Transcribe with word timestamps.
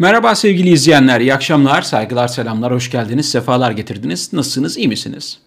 Merhaba 0.00 0.34
sevgili 0.34 0.70
izleyenler, 0.70 1.20
iyi 1.20 1.34
akşamlar, 1.34 1.82
saygılar, 1.82 2.28
selamlar, 2.28 2.72
hoş 2.72 2.90
geldiniz, 2.90 3.28
sefalar 3.28 3.70
getirdiniz. 3.70 4.32
Nasılsınız, 4.32 4.76
iyi 4.76 4.88
misiniz? 4.88 5.38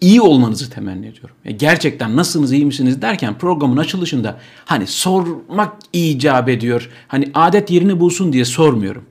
İyi 0.00 0.20
olmanızı 0.20 0.70
temenni 0.70 1.06
ediyorum. 1.06 1.36
Gerçekten 1.56 2.16
nasılsınız, 2.16 2.52
iyi 2.52 2.66
misiniz 2.66 3.02
derken 3.02 3.38
programın 3.38 3.76
açılışında 3.76 4.40
hani 4.64 4.86
sormak 4.86 5.72
icap 5.92 6.48
ediyor. 6.48 6.90
Hani 7.08 7.30
adet 7.34 7.70
yerini 7.70 8.00
bulsun 8.00 8.32
diye 8.32 8.44
sormuyorum. 8.44 9.04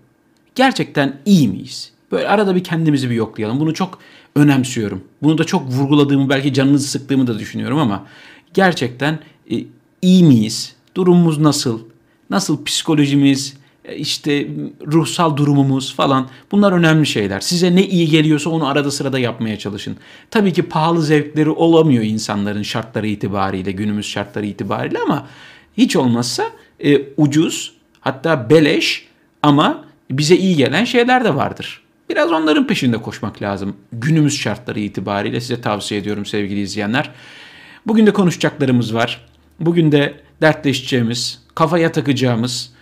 Gerçekten 0.56 1.20
iyi 1.26 1.48
miyiz? 1.48 1.92
Böyle 2.12 2.28
arada 2.28 2.56
bir 2.56 2.64
kendimizi 2.64 3.10
bir 3.10 3.16
yoklayalım. 3.16 3.60
Bunu 3.60 3.74
çok 3.74 4.00
önemsiyorum. 4.36 5.04
Bunu 5.22 5.38
da 5.38 5.44
çok 5.44 5.68
vurguladığımı, 5.68 6.30
belki 6.30 6.54
canınızı 6.54 6.88
sıktığımı 6.88 7.28
da 7.28 7.40
düşünüyorum 7.40 7.80
ama 7.80 8.06
gerçekten 8.54 9.20
e, 9.52 9.56
iyi 10.02 10.24
miyiz? 10.24 10.76
Durumumuz 10.96 11.38
nasıl? 11.38 11.80
Nasıl 12.30 12.64
psikolojimiz, 12.64 13.54
e, 13.54 13.63
işte 13.98 14.48
ruhsal 14.88 15.38
durumumuz 15.38 15.96
falan 15.96 16.28
bunlar 16.52 16.72
önemli 16.72 17.06
şeyler. 17.06 17.40
Size 17.40 17.76
ne 17.76 17.88
iyi 17.88 18.10
geliyorsa 18.10 18.50
onu 18.50 18.68
arada 18.68 18.92
sırada 18.92 19.20
yapmaya 19.20 19.60
çalışın. 19.60 19.98
Tabii 20.32 20.54
ki 20.54 20.64
pahalı 20.64 21.04
zevkleri 21.04 21.50
olamıyor 21.50 22.04
insanların 22.04 22.62
şartları 22.62 23.08
itibariyle, 23.08 23.72
günümüz 23.72 24.06
şartları 24.06 24.46
itibariyle 24.46 25.00
ama 25.00 25.28
hiç 25.78 25.96
olmazsa 25.96 26.44
e, 26.80 27.02
ucuz 27.18 27.74
hatta 28.02 28.50
beleş 28.50 29.08
ama 29.42 29.86
bize 30.12 30.36
iyi 30.36 30.56
gelen 30.56 30.86
şeyler 30.86 31.24
de 31.24 31.36
vardır. 31.36 31.82
Biraz 32.10 32.32
onların 32.32 32.68
peşinde 32.68 32.98
koşmak 32.98 33.42
lazım. 33.42 33.76
Günümüz 33.92 34.40
şartları 34.40 34.80
itibariyle 34.80 35.42
size 35.42 35.62
tavsiye 35.62 36.02
ediyorum 36.02 36.26
sevgili 36.26 36.62
izleyenler. 36.62 37.12
Bugün 37.88 38.08
de 38.08 38.14
konuşacaklarımız 38.14 38.94
var. 38.94 39.26
Bugün 39.60 39.92
de 39.92 40.14
dertleşeceğimiz, 40.42 41.42
kafaya 41.56 41.92
takacağımız, 41.92 42.73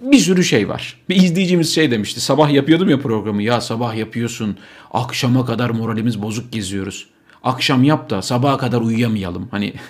bir 0.00 0.18
sürü 0.18 0.44
şey 0.44 0.68
var. 0.68 1.00
Bir 1.08 1.16
izleyicimiz 1.16 1.74
şey 1.74 1.90
demişti. 1.90 2.20
Sabah 2.20 2.50
yapıyordum 2.50 2.88
ya 2.88 3.00
programı. 3.00 3.42
Ya 3.42 3.60
sabah 3.60 3.94
yapıyorsun. 3.94 4.56
Akşama 4.92 5.46
kadar 5.46 5.70
moralimiz 5.70 6.22
bozuk 6.22 6.52
geziyoruz. 6.52 7.06
Akşam 7.42 7.84
yap 7.84 8.10
da 8.10 8.22
sabaha 8.22 8.58
kadar 8.58 8.80
uyuyamayalım. 8.80 9.48
Hani 9.50 9.72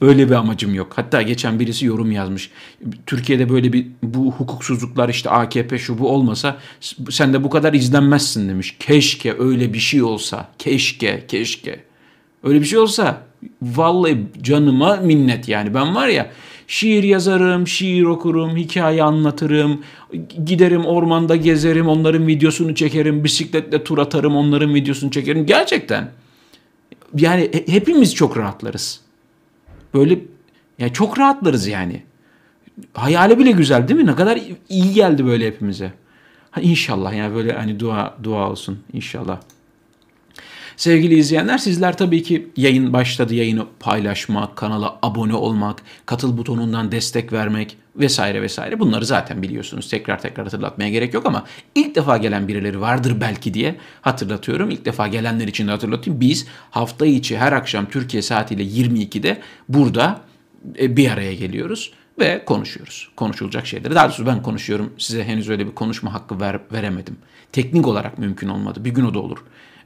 Öyle 0.00 0.28
bir 0.28 0.34
amacım 0.34 0.74
yok. 0.74 0.92
Hatta 0.96 1.22
geçen 1.22 1.60
birisi 1.60 1.86
yorum 1.86 2.12
yazmış. 2.12 2.50
Türkiye'de 3.06 3.48
böyle 3.48 3.72
bir 3.72 3.86
bu 4.02 4.32
hukuksuzluklar 4.32 5.08
işte 5.08 5.30
AKP 5.30 5.78
şu 5.78 5.98
bu 5.98 6.08
olmasa 6.08 6.56
sen 7.10 7.32
de 7.32 7.44
bu 7.44 7.50
kadar 7.50 7.72
izlenmezsin 7.72 8.48
demiş. 8.48 8.76
Keşke 8.78 9.38
öyle 9.38 9.74
bir 9.74 9.78
şey 9.78 10.02
olsa. 10.02 10.48
Keşke, 10.58 11.24
keşke. 11.28 11.80
Öyle 12.42 12.60
bir 12.60 12.66
şey 12.66 12.78
olsa 12.78 13.22
vallahi 13.62 14.26
canıma 14.42 14.96
minnet 14.96 15.48
yani. 15.48 15.74
Ben 15.74 15.94
var 15.94 16.08
ya 16.08 16.30
Şiir 16.72 17.02
yazarım, 17.02 17.66
şiir 17.66 18.04
okurum, 18.04 18.56
hikaye 18.56 19.02
anlatırım, 19.02 19.80
giderim 20.44 20.86
ormanda 20.86 21.36
gezerim, 21.36 21.88
onların 21.88 22.26
videosunu 22.26 22.74
çekerim, 22.74 23.24
bisikletle 23.24 23.84
tur 23.84 23.98
atarım, 23.98 24.36
onların 24.36 24.74
videosunu 24.74 25.10
çekerim. 25.10 25.46
Gerçekten. 25.46 26.10
Yani 27.16 27.50
hepimiz 27.66 28.14
çok 28.14 28.36
rahatlarız. 28.36 29.00
Böyle 29.94 30.18
ya 30.78 30.92
çok 30.92 31.18
rahatlarız 31.18 31.66
yani. 31.66 32.02
Hayali 32.94 33.38
bile 33.38 33.50
güzel 33.50 33.88
değil 33.88 34.00
mi? 34.00 34.06
Ne 34.06 34.14
kadar 34.14 34.40
iyi 34.68 34.94
geldi 34.94 35.26
böyle 35.26 35.46
hepimize. 35.46 35.92
Ha 36.50 36.60
inşallah 36.60 37.14
yani 37.14 37.34
böyle 37.34 37.52
hani 37.52 37.80
dua 37.80 38.16
dua 38.22 38.50
olsun 38.50 38.78
inşallah. 38.92 39.40
Sevgili 40.76 41.14
izleyenler 41.14 41.58
sizler 41.58 41.96
tabii 41.96 42.22
ki 42.22 42.48
yayın 42.56 42.92
başladı 42.92 43.34
yayını 43.34 43.66
paylaşmak, 43.80 44.56
kanala 44.56 44.98
abone 45.02 45.34
olmak, 45.34 45.82
katıl 46.06 46.38
butonundan 46.38 46.92
destek 46.92 47.32
vermek 47.32 47.76
vesaire 47.96 48.42
vesaire 48.42 48.80
bunları 48.80 49.06
zaten 49.06 49.42
biliyorsunuz. 49.42 49.90
Tekrar 49.90 50.22
tekrar 50.22 50.44
hatırlatmaya 50.44 50.90
gerek 50.90 51.14
yok 51.14 51.26
ama 51.26 51.44
ilk 51.74 51.94
defa 51.94 52.16
gelen 52.16 52.48
birileri 52.48 52.80
vardır 52.80 53.20
belki 53.20 53.54
diye 53.54 53.76
hatırlatıyorum. 54.00 54.70
İlk 54.70 54.84
defa 54.84 55.06
gelenler 55.06 55.48
için 55.48 55.66
de 55.66 55.70
hatırlatayım. 55.70 56.20
Biz 56.20 56.46
hafta 56.70 57.06
içi 57.06 57.38
her 57.38 57.52
akşam 57.52 57.86
Türkiye 57.86 58.22
saatiyle 58.22 58.62
22'de 58.62 59.40
burada 59.68 60.20
e, 60.78 60.96
bir 60.96 61.10
araya 61.10 61.34
geliyoruz 61.34 61.92
ve 62.18 62.44
konuşuyoruz. 62.44 63.08
Konuşulacak 63.16 63.66
şeyleri. 63.66 63.94
Daha 63.94 64.04
doğrusu 64.04 64.26
ben 64.26 64.42
konuşuyorum. 64.42 64.92
Size 64.98 65.24
henüz 65.24 65.48
öyle 65.48 65.66
bir 65.66 65.74
konuşma 65.74 66.14
hakkı 66.14 66.40
ver, 66.40 66.60
veremedim. 66.72 67.16
Teknik 67.52 67.86
olarak 67.86 68.18
mümkün 68.18 68.48
olmadı. 68.48 68.84
Bir 68.84 68.90
gün 68.90 69.04
o 69.04 69.14
da 69.14 69.18
olur. 69.18 69.38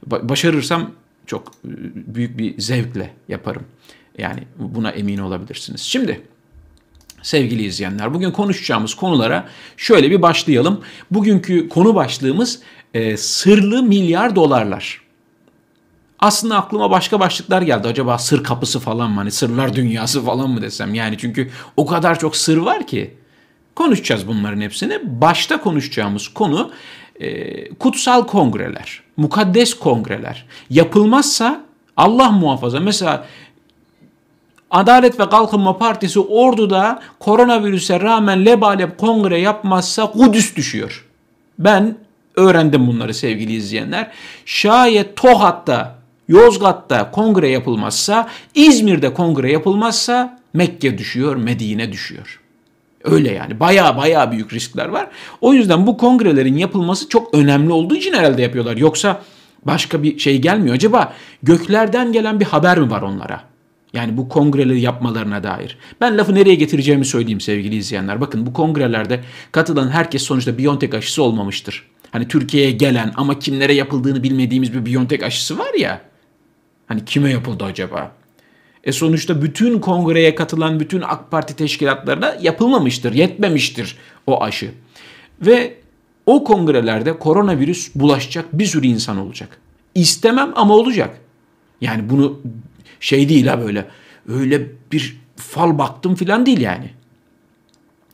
Başarırsam 0.05 0.91
çok 1.25 1.47
e, 1.47 1.71
büyük 2.15 2.37
bir 2.37 2.61
zevkle 2.61 3.13
yaparım. 3.27 3.63
Yani 4.17 4.43
buna 4.59 4.91
emin 4.91 5.17
olabilirsiniz. 5.17 5.81
Şimdi 5.81 6.21
sevgili 7.21 7.63
izleyenler 7.63 8.13
bugün 8.13 8.31
konuşacağımız 8.31 8.93
konulara 8.93 9.49
şöyle 9.77 10.11
bir 10.11 10.21
başlayalım. 10.21 10.81
Bugünkü 11.11 11.69
konu 11.69 11.95
başlığımız 11.95 12.59
e, 12.93 13.17
sırlı 13.17 13.83
milyar 13.83 14.35
dolarlar. 14.35 15.01
Aslında 16.19 16.55
aklıma 16.55 16.91
başka 16.91 17.19
başlıklar 17.19 17.61
geldi. 17.61 17.87
Acaba 17.87 18.17
sır 18.17 18.43
kapısı 18.43 18.79
falan 18.79 19.11
mı? 19.11 19.15
Hani 19.15 19.31
sırlar 19.31 19.75
dünyası 19.75 20.25
falan 20.25 20.49
mı 20.49 20.61
desem? 20.61 20.93
Yani 20.93 21.17
çünkü 21.17 21.49
o 21.77 21.85
kadar 21.85 22.19
çok 22.19 22.35
sır 22.35 22.57
var 22.57 22.87
ki. 22.87 23.13
Konuşacağız 23.75 24.27
bunların 24.27 24.61
hepsini. 24.61 25.21
Başta 25.21 25.61
konuşacağımız 25.61 26.27
konu 26.27 26.71
e, 27.19 27.69
kutsal 27.73 28.27
kongreler, 28.27 29.01
mukaddes 29.17 29.73
kongreler 29.73 30.45
yapılmazsa 30.69 31.63
Allah 31.97 32.31
muhafaza 32.31 32.79
mesela 32.79 33.25
Adalet 34.71 35.19
ve 35.19 35.29
Kalkınma 35.29 35.77
Partisi 35.77 36.19
orduda 36.19 37.01
koronavirüse 37.19 37.99
rağmen 37.99 38.45
lebalep 38.45 38.97
kongre 38.97 39.39
yapmazsa 39.39 40.11
Kudüs 40.11 40.55
düşüyor. 40.55 41.05
Ben 41.59 41.97
öğrendim 42.35 42.87
bunları 42.87 43.13
sevgili 43.13 43.53
izleyenler. 43.53 44.11
Şayet 44.45 45.15
Tohat'ta, 45.15 45.95
Yozgat'ta 46.27 47.11
kongre 47.11 47.49
yapılmazsa, 47.49 48.27
İzmir'de 48.55 49.13
kongre 49.13 49.51
yapılmazsa 49.51 50.39
Mekke 50.53 50.97
düşüyor, 50.97 51.35
Medine 51.35 51.91
düşüyor. 51.91 52.39
Öyle 53.07 53.31
yani 53.31 53.59
baya 53.59 53.97
baya 53.97 54.31
büyük 54.31 54.53
riskler 54.53 54.85
var. 54.85 55.07
O 55.41 55.53
yüzden 55.53 55.87
bu 55.87 55.97
kongrelerin 55.97 56.57
yapılması 56.57 57.09
çok 57.09 57.33
önemli 57.33 57.71
olduğu 57.71 57.95
için 57.95 58.13
herhalde 58.13 58.41
yapıyorlar. 58.41 58.77
Yoksa 58.77 59.21
başka 59.65 60.03
bir 60.03 60.19
şey 60.19 60.41
gelmiyor. 60.41 60.75
Acaba 60.75 61.13
göklerden 61.43 62.11
gelen 62.11 62.39
bir 62.39 62.45
haber 62.45 62.79
mi 62.79 62.91
var 62.91 63.01
onlara? 63.01 63.43
Yani 63.93 64.17
bu 64.17 64.29
kongreleri 64.29 64.81
yapmalarına 64.81 65.43
dair. 65.43 65.77
Ben 66.01 66.17
lafı 66.17 66.35
nereye 66.35 66.55
getireceğimi 66.55 67.05
söyleyeyim 67.05 67.41
sevgili 67.41 67.75
izleyenler. 67.75 68.21
Bakın 68.21 68.45
bu 68.45 68.53
kongrelerde 68.53 69.23
katılan 69.51 69.89
herkes 69.89 70.21
sonuçta 70.21 70.57
Biontech 70.57 70.93
aşısı 70.93 71.23
olmamıştır. 71.23 71.87
Hani 72.11 72.27
Türkiye'ye 72.27 72.71
gelen 72.71 73.13
ama 73.15 73.39
kimlere 73.39 73.73
yapıldığını 73.73 74.23
bilmediğimiz 74.23 74.73
bir 74.73 74.85
Biontech 74.85 75.25
aşısı 75.25 75.59
var 75.59 75.73
ya. 75.79 76.01
Hani 76.87 77.05
kime 77.05 77.31
yapıldı 77.31 77.63
acaba? 77.63 78.11
E 78.83 78.91
sonuçta 78.91 79.41
bütün 79.41 79.79
kongreye 79.79 80.35
katılan 80.35 80.79
bütün 80.79 81.01
AK 81.01 81.31
Parti 81.31 81.55
teşkilatlarına 81.55 82.37
yapılmamıştır, 82.41 83.13
yetmemiştir 83.13 83.97
o 84.27 84.43
aşı. 84.43 84.71
Ve 85.41 85.77
o 86.25 86.43
kongrelerde 86.43 87.19
koronavirüs 87.19 87.95
bulaşacak 87.95 88.45
bir 88.53 88.65
sürü 88.65 88.87
insan 88.87 89.17
olacak. 89.17 89.57
İstemem 89.95 90.51
ama 90.55 90.73
olacak. 90.73 91.19
Yani 91.81 92.09
bunu 92.09 92.39
şey 92.99 93.29
değil 93.29 93.47
ha 93.47 93.61
böyle 93.61 93.85
öyle 94.27 94.67
bir 94.91 95.17
fal 95.35 95.77
baktım 95.77 96.15
filan 96.15 96.45
değil 96.45 96.61
yani. 96.61 96.89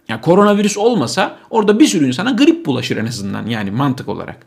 Yani 0.09 0.21
koronavirüs 0.21 0.77
olmasa 0.77 1.39
orada 1.49 1.79
bir 1.79 1.87
sürü 1.87 2.07
insana 2.07 2.31
grip 2.31 2.65
bulaşır 2.65 2.97
en 2.97 3.05
azından 3.05 3.47
yani 3.47 3.71
mantık 3.71 4.09
olarak 4.09 4.45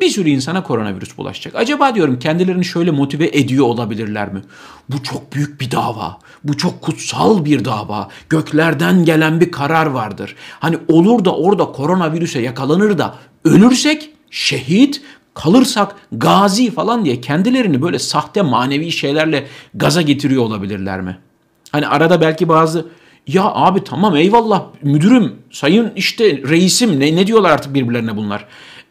bir 0.00 0.08
sürü 0.08 0.28
insana 0.28 0.62
koronavirüs 0.62 1.18
bulaşacak. 1.18 1.54
Acaba 1.54 1.94
diyorum 1.94 2.18
kendilerini 2.18 2.64
şöyle 2.64 2.90
motive 2.90 3.26
ediyor 3.26 3.66
olabilirler 3.66 4.32
mi? 4.32 4.42
Bu 4.88 5.02
çok 5.02 5.32
büyük 5.32 5.60
bir 5.60 5.70
dava. 5.70 6.18
Bu 6.44 6.56
çok 6.56 6.82
kutsal 6.82 7.44
bir 7.44 7.64
dava. 7.64 8.08
Göklerden 8.28 9.04
gelen 9.04 9.40
bir 9.40 9.50
karar 9.50 9.86
vardır. 9.86 10.36
Hani 10.60 10.78
olur 10.88 11.24
da 11.24 11.36
orada 11.36 11.64
koronavirüse 11.64 12.40
yakalanır 12.40 12.98
da 12.98 13.14
ölürsek 13.44 14.10
şehit, 14.30 15.02
kalırsak 15.34 15.96
gazi 16.12 16.70
falan 16.70 17.04
diye 17.04 17.20
kendilerini 17.20 17.82
böyle 17.82 17.98
sahte 17.98 18.42
manevi 18.42 18.92
şeylerle 18.92 19.46
gaza 19.74 20.02
getiriyor 20.02 20.42
olabilirler 20.42 21.00
mi? 21.00 21.18
Hani 21.72 21.86
arada 21.86 22.20
belki 22.20 22.48
bazı 22.48 22.86
ya 23.26 23.44
abi 23.44 23.84
tamam 23.84 24.16
eyvallah 24.16 24.64
müdürüm, 24.82 25.34
sayın 25.50 25.92
işte 25.96 26.42
reisim 26.48 27.00
ne, 27.00 27.16
ne 27.16 27.26
diyorlar 27.26 27.50
artık 27.50 27.74
birbirlerine 27.74 28.16
bunlar. 28.16 28.46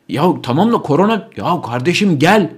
Ya 0.09 0.33
tamam 0.43 0.71
da 0.73 0.77
korona 0.77 1.29
ya 1.37 1.61
kardeşim 1.61 2.19
gel. 2.19 2.51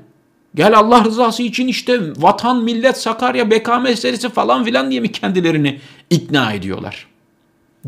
Gel 0.56 0.78
Allah 0.78 1.04
rızası 1.04 1.44
için 1.44 1.68
işte 1.68 2.00
vatan, 2.18 2.64
millet, 2.64 2.98
Sakarya, 2.98 3.52
beka 3.52 3.80
meselesi 3.80 4.30
falan 4.30 4.64
filan 4.64 4.92
diye 4.92 5.00
mi 5.02 5.12
kendilerini 5.12 5.80
ikna 6.10 6.54
ediyorlar? 6.54 7.08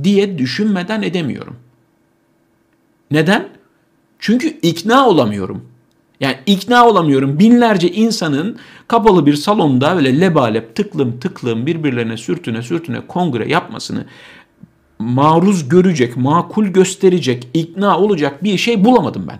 Diye 0.03 0.37
düşünmeden 0.37 1.01
edemiyorum. 1.01 1.55
Neden? 3.11 3.47
Çünkü 4.19 4.47
ikna 4.47 5.09
olamıyorum. 5.09 5.65
Yani 6.19 6.35
ikna 6.45 6.87
olamıyorum. 6.87 7.39
Binlerce 7.39 7.91
insanın 7.91 8.57
kapalı 8.87 9.25
bir 9.25 9.33
salonda 9.33 9.95
böyle 9.95 10.21
lebalep 10.21 10.75
tıklım 10.75 11.19
tıklım 11.19 11.65
birbirlerine 11.65 12.17
sürtüne 12.17 12.61
sürtüne 12.61 13.07
kongre 13.07 13.49
yapmasını 13.49 14.05
maruz 14.99 15.69
görecek, 15.69 16.17
makul 16.17 16.65
gösterecek, 16.65 17.47
ikna 17.53 17.99
olacak 17.99 18.43
bir 18.43 18.57
şey 18.57 18.85
bulamadım 18.85 19.25
ben. 19.27 19.39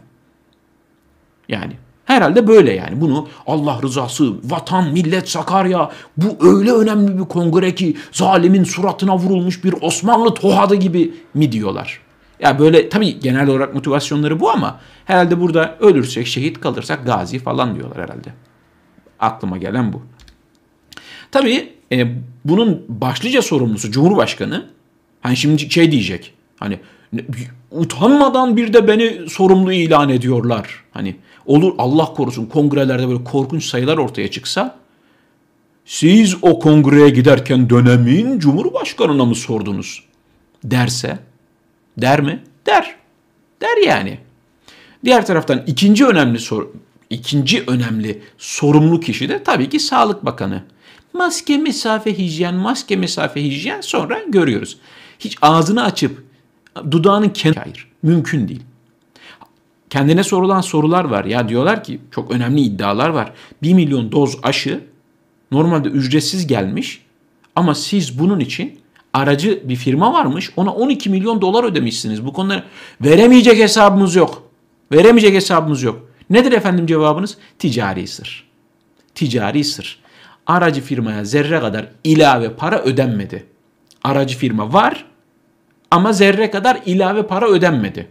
Yani 1.49 1.73
herhalde 2.05 2.47
böyle 2.47 2.73
yani. 2.73 3.01
Bunu 3.01 3.27
Allah 3.47 3.79
rızası, 3.81 4.33
vatan, 4.43 4.93
millet, 4.93 5.29
Sakarya 5.29 5.91
bu 6.17 6.57
öyle 6.57 6.71
önemli 6.71 7.19
bir 7.19 7.25
kongre 7.25 7.75
ki 7.75 7.97
zalimin 8.11 8.63
suratına 8.63 9.17
vurulmuş 9.17 9.63
bir 9.63 9.75
Osmanlı 9.81 10.33
tohadı 10.33 10.75
gibi 10.75 11.13
mi 11.33 11.51
diyorlar. 11.51 11.99
Ya 12.39 12.59
böyle 12.59 12.89
tabii 12.89 13.19
genel 13.19 13.47
olarak 13.47 13.73
motivasyonları 13.73 14.39
bu 14.39 14.51
ama 14.51 14.79
herhalde 15.05 15.39
burada 15.41 15.77
ölürsek, 15.79 16.27
şehit 16.27 16.59
kalırsak 16.59 17.05
gazi 17.05 17.39
falan 17.39 17.75
diyorlar 17.75 17.97
herhalde. 17.97 18.29
Aklıma 19.19 19.57
gelen 19.57 19.93
bu. 19.93 20.01
Tabii 21.31 21.69
e, 21.91 22.07
bunun 22.45 22.85
başlıca 22.89 23.41
sorumlusu 23.41 23.91
Cumhurbaşkanı. 23.91 24.65
Hani 25.21 25.37
şimdi 25.37 25.71
şey 25.71 25.91
diyecek. 25.91 26.33
Hani 26.59 26.79
utanmadan 27.71 28.57
bir 28.57 28.73
de 28.73 28.87
beni 28.87 29.29
sorumlu 29.29 29.73
ilan 29.73 30.09
ediyorlar. 30.09 30.83
Hani 30.91 31.15
olur 31.45 31.73
Allah 31.77 32.05
korusun 32.05 32.45
kongrelerde 32.45 33.07
böyle 33.07 33.23
korkunç 33.23 33.65
sayılar 33.65 33.97
ortaya 33.97 34.31
çıksa 34.31 34.79
siz 35.85 36.35
o 36.41 36.59
kongreye 36.59 37.09
giderken 37.09 37.69
dönemin 37.69 38.39
cumhurbaşkanına 38.39 39.25
mı 39.25 39.35
sordunuz 39.35 40.03
derse 40.63 41.19
der 41.97 42.21
mi? 42.21 42.43
Der. 42.65 42.95
Der 43.61 43.87
yani. 43.87 44.19
Diğer 45.05 45.25
taraftan 45.25 45.63
ikinci 45.67 46.05
önemli 46.05 46.39
sor 46.39 46.67
ikinci 47.09 47.63
önemli 47.67 48.21
sorumlu 48.37 48.99
kişi 48.99 49.29
de 49.29 49.43
tabii 49.43 49.69
ki 49.69 49.79
Sağlık 49.79 50.25
Bakanı. 50.25 50.63
Maske, 51.13 51.57
mesafe, 51.57 52.17
hijyen, 52.17 52.55
maske, 52.55 52.95
mesafe, 52.95 53.43
hijyen 53.43 53.81
sonra 53.81 54.19
görüyoruz. 54.27 54.77
Hiç 55.19 55.37
ağzını 55.41 55.83
açıp 55.83 56.23
dudağının 56.91 57.29
kenarı 57.29 57.59
hayır. 57.59 57.91
Mümkün 58.03 58.47
değil. 58.47 58.61
Kendine 59.89 60.23
sorulan 60.23 60.61
sorular 60.61 61.05
var. 61.05 61.25
Ya 61.25 61.49
diyorlar 61.49 61.83
ki 61.83 61.99
çok 62.11 62.31
önemli 62.31 62.61
iddialar 62.61 63.09
var. 63.09 63.33
1 63.63 63.73
milyon 63.73 64.11
doz 64.11 64.37
aşı 64.43 64.83
normalde 65.51 65.89
ücretsiz 65.89 66.47
gelmiş 66.47 67.01
ama 67.55 67.75
siz 67.75 68.19
bunun 68.19 68.39
için 68.39 68.79
aracı 69.13 69.69
bir 69.69 69.75
firma 69.75 70.13
varmış. 70.13 70.51
Ona 70.55 70.73
12 70.73 71.09
milyon 71.09 71.41
dolar 71.41 71.63
ödemişsiniz. 71.63 72.25
Bu 72.25 72.33
konuda 72.33 72.63
veremeyecek 73.01 73.59
hesabımız 73.59 74.15
yok. 74.15 74.43
Veremeyecek 74.91 75.35
hesabımız 75.35 75.83
yok. 75.83 76.09
Nedir 76.29 76.51
efendim 76.51 76.87
cevabınız? 76.87 77.37
Ticari 77.59 78.07
sır. 78.07 78.49
Ticari 79.15 79.63
sır. 79.63 79.99
Aracı 80.47 80.81
firmaya 80.81 81.25
zerre 81.25 81.59
kadar 81.59 81.87
ilave 82.03 82.53
para 82.53 82.81
ödenmedi. 82.81 83.45
Aracı 84.03 84.37
firma 84.37 84.73
var 84.73 85.05
ama 85.91 86.13
zerre 86.13 86.51
kadar 86.51 86.81
ilave 86.85 87.27
para 87.27 87.47
ödenmedi. 87.47 88.07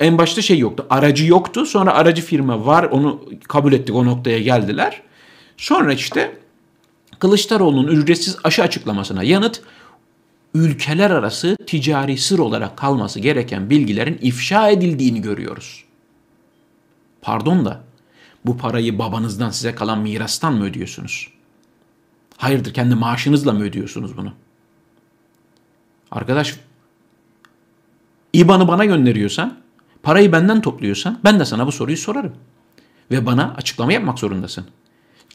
En 0.00 0.18
başta 0.18 0.42
şey 0.42 0.58
yoktu. 0.58 0.86
Aracı 0.90 1.26
yoktu. 1.26 1.66
Sonra 1.66 1.94
aracı 1.94 2.22
firma 2.22 2.66
var. 2.66 2.84
Onu 2.84 3.24
kabul 3.48 3.72
ettik. 3.72 3.94
O 3.94 4.04
noktaya 4.04 4.40
geldiler. 4.40 5.02
Sonra 5.56 5.92
işte 5.92 6.36
Kılıçdaroğlu'nun 7.18 7.88
ücretsiz 7.88 8.36
aşı 8.44 8.62
açıklamasına 8.62 9.22
yanıt 9.22 9.62
ülkeler 10.54 11.10
arası 11.10 11.56
ticari 11.66 12.18
sır 12.18 12.38
olarak 12.38 12.76
kalması 12.76 13.20
gereken 13.20 13.70
bilgilerin 13.70 14.18
ifşa 14.22 14.70
edildiğini 14.70 15.22
görüyoruz. 15.22 15.84
Pardon 17.22 17.64
da 17.64 17.80
bu 18.46 18.58
parayı 18.58 18.98
babanızdan 18.98 19.50
size 19.50 19.74
kalan 19.74 19.98
mirastan 19.98 20.54
mı 20.54 20.64
ödüyorsunuz? 20.64 21.28
Hayırdır 22.36 22.74
kendi 22.74 22.94
maaşınızla 22.94 23.52
mı 23.52 23.64
ödüyorsunuz 23.64 24.16
bunu? 24.16 24.32
Arkadaş 26.10 26.56
İBAN'ı 28.32 28.68
bana 28.68 28.84
gönderiyorsan, 28.84 29.58
parayı 30.02 30.32
benden 30.32 30.60
topluyorsan 30.60 31.18
ben 31.24 31.40
de 31.40 31.44
sana 31.44 31.66
bu 31.66 31.72
soruyu 31.72 31.96
sorarım. 31.96 32.32
Ve 33.10 33.26
bana 33.26 33.54
açıklama 33.56 33.92
yapmak 33.92 34.18
zorundasın. 34.18 34.64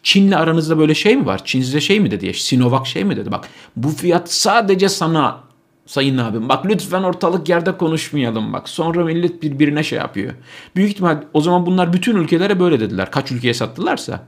Çin'le 0.04 0.32
aranızda 0.32 0.78
böyle 0.78 0.96
şey 0.96 1.16
mi 1.16 1.26
var? 1.26 1.46
Çin 1.46 1.62
size 1.62 1.82
şey 1.82 2.00
mi 2.00 2.12
dedi? 2.12 2.34
Sinovac 2.34 2.88
şey 2.88 3.04
mi 3.04 3.16
dedi? 3.16 3.32
Bak 3.32 3.50
bu 3.76 3.90
fiyat 3.90 4.32
sadece 4.32 4.90
sana 4.90 5.40
sayın 5.86 6.18
abim. 6.18 6.50
Bak 6.50 6.66
lütfen 6.66 7.04
ortalık 7.04 7.50
yerde 7.50 7.78
konuşmayalım 7.78 8.54
bak. 8.54 8.70
Sonra 8.70 9.04
millet 9.04 9.44
birbirine 9.44 9.84
şey 9.84 10.00
yapıyor. 10.00 10.34
Büyük 10.76 10.92
ihtimal 10.92 11.24
o 11.34 11.42
zaman 11.42 11.66
bunlar 11.66 11.94
bütün 11.94 12.16
ülkelere 12.16 12.60
böyle 12.60 12.80
dediler. 12.80 13.12
Kaç 13.12 13.32
ülkeye 13.32 13.54
sattılarsa. 13.54 14.24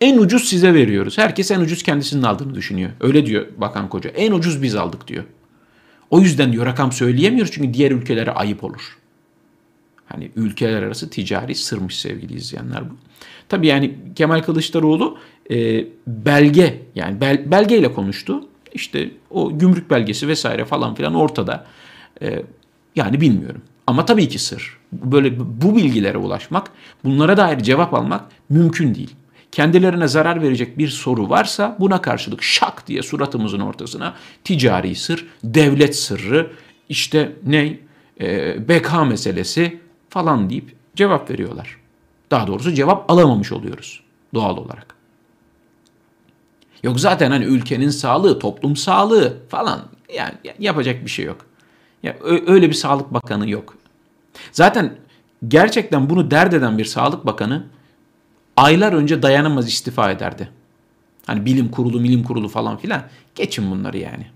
En 0.00 0.18
ucuz 0.18 0.48
size 0.48 0.74
veriyoruz. 0.74 1.18
Herkes 1.18 1.50
en 1.50 1.60
ucuz 1.60 1.82
kendisinin 1.82 2.22
aldığını 2.22 2.54
düşünüyor. 2.54 2.90
Öyle 3.00 3.26
diyor 3.26 3.46
Bakan 3.56 3.88
Koca. 3.88 4.10
En 4.10 4.32
ucuz 4.32 4.62
biz 4.62 4.74
aldık 4.74 5.08
diyor. 5.08 5.24
O 6.14 6.20
yüzden 6.20 6.52
diyor 6.52 6.66
rakam 6.66 6.92
söyleyemiyoruz 6.92 7.52
çünkü 7.52 7.74
diğer 7.74 7.90
ülkelere 7.90 8.30
ayıp 8.30 8.64
olur. 8.64 8.98
Hani 10.06 10.30
ülkeler 10.36 10.82
arası 10.82 11.10
ticari 11.10 11.54
sırmış 11.54 11.98
sevgili 11.98 12.34
izleyenler 12.34 12.90
bu. 12.90 12.94
Tabii 13.48 13.66
yani 13.66 13.94
Kemal 14.16 14.42
Kılıçdaroğlu 14.42 15.18
e, 15.50 15.86
belge 16.06 16.82
yani 16.94 17.20
bel, 17.20 17.50
belgeyle 17.50 17.92
konuştu. 17.92 18.48
İşte 18.72 19.10
o 19.30 19.58
gümrük 19.58 19.90
belgesi 19.90 20.28
vesaire 20.28 20.64
falan 20.64 20.94
filan 20.94 21.14
ortada. 21.14 21.66
E, 22.22 22.42
yani 22.96 23.20
bilmiyorum. 23.20 23.62
Ama 23.86 24.06
tabii 24.06 24.28
ki 24.28 24.38
sır. 24.38 24.78
Böyle 24.92 25.40
bu 25.62 25.76
bilgilere 25.76 26.18
ulaşmak, 26.18 26.70
bunlara 27.04 27.36
dair 27.36 27.58
cevap 27.60 27.94
almak 27.94 28.24
mümkün 28.48 28.94
değil. 28.94 29.14
Kendilerine 29.54 30.08
zarar 30.08 30.42
verecek 30.42 30.78
bir 30.78 30.88
soru 30.88 31.30
varsa 31.30 31.76
buna 31.80 32.02
karşılık 32.02 32.42
şak 32.42 32.86
diye 32.86 33.02
suratımızın 33.02 33.60
ortasına 33.60 34.14
ticari 34.44 34.94
sır, 34.94 35.26
devlet 35.44 35.96
sırrı, 35.96 36.50
işte 36.88 37.32
ne 37.46 37.78
e, 38.20 38.68
beka 38.68 39.04
meselesi 39.04 39.80
falan 40.08 40.50
deyip 40.50 40.76
cevap 40.96 41.30
veriyorlar. 41.30 41.76
Daha 42.30 42.46
doğrusu 42.46 42.72
cevap 42.72 43.10
alamamış 43.10 43.52
oluyoruz 43.52 44.00
doğal 44.34 44.56
olarak. 44.56 44.94
Yok 46.82 47.00
zaten 47.00 47.30
hani 47.30 47.44
ülkenin 47.44 47.90
sağlığı, 47.90 48.38
toplum 48.38 48.76
sağlığı 48.76 49.36
falan 49.48 49.80
yani 50.14 50.34
yapacak 50.58 51.04
bir 51.04 51.10
şey 51.10 51.24
yok. 51.24 51.46
Ya 52.02 52.16
öyle 52.22 52.68
bir 52.68 52.74
sağlık 52.74 53.14
bakanı 53.14 53.50
yok. 53.50 53.76
Zaten 54.52 54.96
gerçekten 55.48 56.10
bunu 56.10 56.30
dert 56.30 56.54
eden 56.54 56.78
bir 56.78 56.84
sağlık 56.84 57.26
bakanı 57.26 57.66
aylar 58.56 58.92
önce 58.92 59.22
dayanamaz 59.22 59.68
istifa 59.68 60.10
ederdi. 60.10 60.48
Hani 61.26 61.46
bilim 61.46 61.70
kurulu, 61.70 62.04
bilim 62.04 62.24
kurulu 62.24 62.48
falan 62.48 62.76
filan. 62.76 63.02
Geçin 63.34 63.70
bunları 63.70 63.98
yani. 63.98 64.26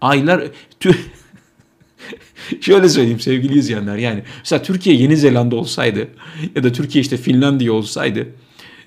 Aylar 0.00 0.44
Şöyle 2.60 2.88
söyleyeyim 2.88 3.20
sevgili 3.20 3.58
izleyenler 3.58 3.96
yani 3.96 4.22
mesela 4.38 4.62
Türkiye 4.62 4.96
Yeni 4.96 5.16
Zelanda 5.16 5.56
olsaydı 5.56 6.08
ya 6.56 6.62
da 6.62 6.72
Türkiye 6.72 7.02
işte 7.02 7.16
Finlandiya 7.16 7.72
olsaydı 7.72 8.28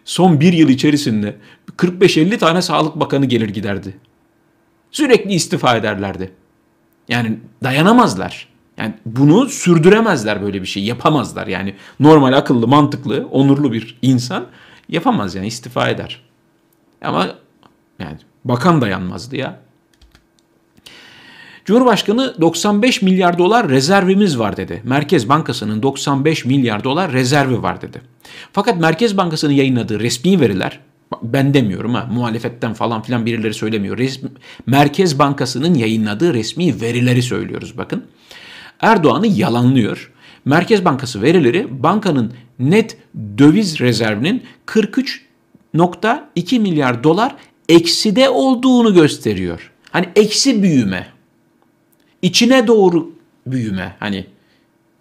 son 0.05 0.39
bir 0.39 0.53
yıl 0.53 0.69
içerisinde 0.69 1.35
45-50 1.77 2.37
tane 2.37 2.61
sağlık 2.61 2.95
bakanı 2.95 3.25
gelir 3.25 3.49
giderdi. 3.49 3.97
Sürekli 4.91 5.33
istifa 5.33 5.75
ederlerdi. 5.75 6.31
Yani 7.09 7.39
dayanamazlar. 7.63 8.47
Yani 8.77 8.93
bunu 9.05 9.49
sürdüremezler 9.49 10.41
böyle 10.41 10.61
bir 10.61 10.67
şey 10.67 10.83
yapamazlar. 10.83 11.47
Yani 11.47 11.75
normal 11.99 12.33
akıllı 12.33 12.67
mantıklı 12.67 13.27
onurlu 13.31 13.73
bir 13.73 13.97
insan 14.01 14.45
yapamaz 14.89 15.35
yani 15.35 15.47
istifa 15.47 15.89
eder. 15.89 16.21
Ama 17.01 17.35
yani 17.99 18.17
bakan 18.45 18.81
dayanmazdı 18.81 19.35
ya. 19.35 19.59
Cumhurbaşkanı 21.65 22.35
95 22.41 23.01
milyar 23.01 23.37
dolar 23.37 23.69
rezervimiz 23.69 24.39
var 24.39 24.57
dedi. 24.57 24.81
Merkez 24.83 25.29
Bankası'nın 25.29 25.83
95 25.83 26.45
milyar 26.45 26.83
dolar 26.83 27.11
rezervi 27.11 27.63
var 27.63 27.81
dedi. 27.81 28.01
Fakat 28.53 28.79
Merkez 28.79 29.17
Bankası'nın 29.17 29.53
yayınladığı 29.53 29.99
resmi 29.99 30.39
veriler 30.39 30.79
ben 31.23 31.53
demiyorum 31.53 31.93
ha 31.93 32.09
muhalefetten 32.11 32.73
falan 32.73 33.01
filan 33.01 33.25
birileri 33.25 33.53
söylemiyor. 33.53 33.97
Resmi, 33.97 34.29
Merkez 34.65 35.19
Bankası'nın 35.19 35.73
yayınladığı 35.73 36.33
resmi 36.33 36.81
verileri 36.81 37.21
söylüyoruz 37.21 37.77
bakın. 37.77 38.03
Erdoğan'ı 38.81 39.27
yalanlıyor. 39.27 40.11
Merkez 40.45 40.85
Bankası 40.85 41.21
verileri 41.21 41.83
bankanın 41.83 42.33
net 42.71 42.97
döviz 43.37 43.79
rezervinin 43.79 44.43
43.2 44.67 46.59
milyar 46.59 47.03
dolar 47.03 47.35
ekside 47.69 48.29
olduğunu 48.29 48.93
gösteriyor. 48.93 49.71
Hani 49.91 50.09
eksi 50.15 50.63
büyüme 50.63 51.07
içine 52.21 52.67
doğru 52.67 53.11
büyüme 53.47 53.95
hani 53.99 54.25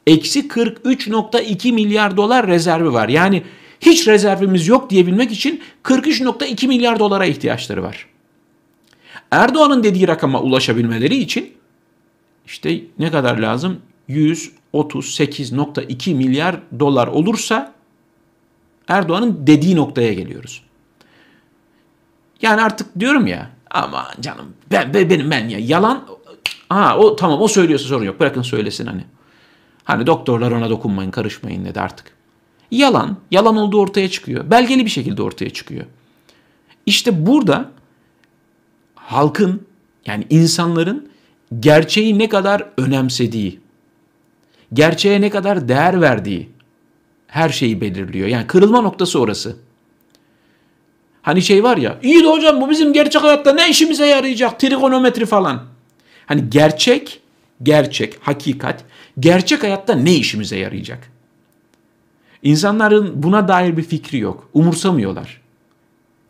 eksi 0.06 0.48
43.2 0.48 1.72
milyar 1.72 2.16
dolar 2.16 2.46
rezervi 2.46 2.92
var. 2.92 3.08
Yani 3.08 3.42
hiç 3.80 4.08
rezervimiz 4.08 4.68
yok 4.68 4.90
diyebilmek 4.90 5.32
için 5.32 5.62
43.2 5.84 6.68
milyar 6.68 6.98
dolara 6.98 7.26
ihtiyaçları 7.26 7.82
var. 7.82 8.06
Erdoğan'ın 9.30 9.84
dediği 9.84 10.08
rakama 10.08 10.40
ulaşabilmeleri 10.42 11.16
için 11.16 11.52
işte 12.46 12.80
ne 12.98 13.10
kadar 13.10 13.38
lazım? 13.38 13.80
138.2 14.74 16.14
milyar 16.14 16.60
dolar 16.80 17.06
olursa 17.06 17.74
Erdoğan'ın 18.88 19.46
dediği 19.46 19.76
noktaya 19.76 20.14
geliyoruz. 20.14 20.62
Yani 22.42 22.62
artık 22.62 23.00
diyorum 23.00 23.26
ya 23.26 23.50
Ama 23.70 24.08
canım 24.20 24.46
ben, 24.70 24.94
ben 24.94 25.10
benim 25.10 25.30
ben 25.30 25.48
ya 25.48 25.58
yalan 25.58 26.04
ha 26.68 26.98
o 26.98 27.16
tamam 27.16 27.40
o 27.40 27.48
söylüyorsa 27.48 27.88
sorun 27.88 28.04
yok. 28.04 28.20
Bırakın 28.20 28.42
söylesin 28.42 28.86
hani. 28.86 29.04
Hani 29.84 30.06
doktorlar 30.06 30.50
ona 30.50 30.70
dokunmayın, 30.70 31.10
karışmayın 31.10 31.64
dedi 31.64 31.80
artık. 31.80 32.12
Yalan, 32.70 33.16
yalan 33.30 33.56
olduğu 33.56 33.80
ortaya 33.80 34.10
çıkıyor. 34.10 34.50
Belgeli 34.50 34.84
bir 34.84 34.90
şekilde 34.90 35.22
ortaya 35.22 35.50
çıkıyor. 35.50 35.86
İşte 36.86 37.26
burada 37.26 37.70
halkın 38.94 39.66
yani 40.06 40.26
insanların 40.30 41.10
gerçeği 41.60 42.18
ne 42.18 42.28
kadar 42.28 42.66
önemsediği, 42.76 43.60
gerçeğe 44.72 45.20
ne 45.20 45.30
kadar 45.30 45.68
değer 45.68 46.00
verdiği 46.00 46.50
her 47.26 47.48
şeyi 47.48 47.80
belirliyor. 47.80 48.28
Yani 48.28 48.46
kırılma 48.46 48.80
noktası 48.80 49.20
orası. 49.20 49.56
Hani 51.22 51.42
şey 51.42 51.62
var 51.62 51.76
ya, 51.76 51.98
iyi 52.02 52.24
de 52.24 52.28
hocam 52.28 52.60
bu 52.60 52.70
bizim 52.70 52.92
gerçek 52.92 53.22
hayatta 53.22 53.52
ne 53.52 53.70
işimize 53.70 54.06
yarayacak? 54.06 54.60
Trigonometri 54.60 55.26
falan. 55.26 55.62
Hani 56.26 56.50
gerçek, 56.50 57.20
gerçek, 57.62 58.18
hakikat, 58.20 58.84
gerçek 59.20 59.62
hayatta 59.62 59.94
ne 59.94 60.14
işimize 60.14 60.58
yarayacak? 60.58 61.12
İnsanların 62.42 63.22
buna 63.22 63.48
dair 63.48 63.76
bir 63.76 63.82
fikri 63.82 64.18
yok. 64.18 64.48
Umursamıyorlar. 64.54 65.40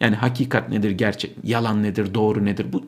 Yani 0.01 0.17
hakikat 0.17 0.69
nedir, 0.69 0.91
gerçek, 0.91 1.37
yalan 1.45 1.83
nedir, 1.83 2.15
doğru 2.15 2.45
nedir? 2.45 2.67
Bu 2.73 2.85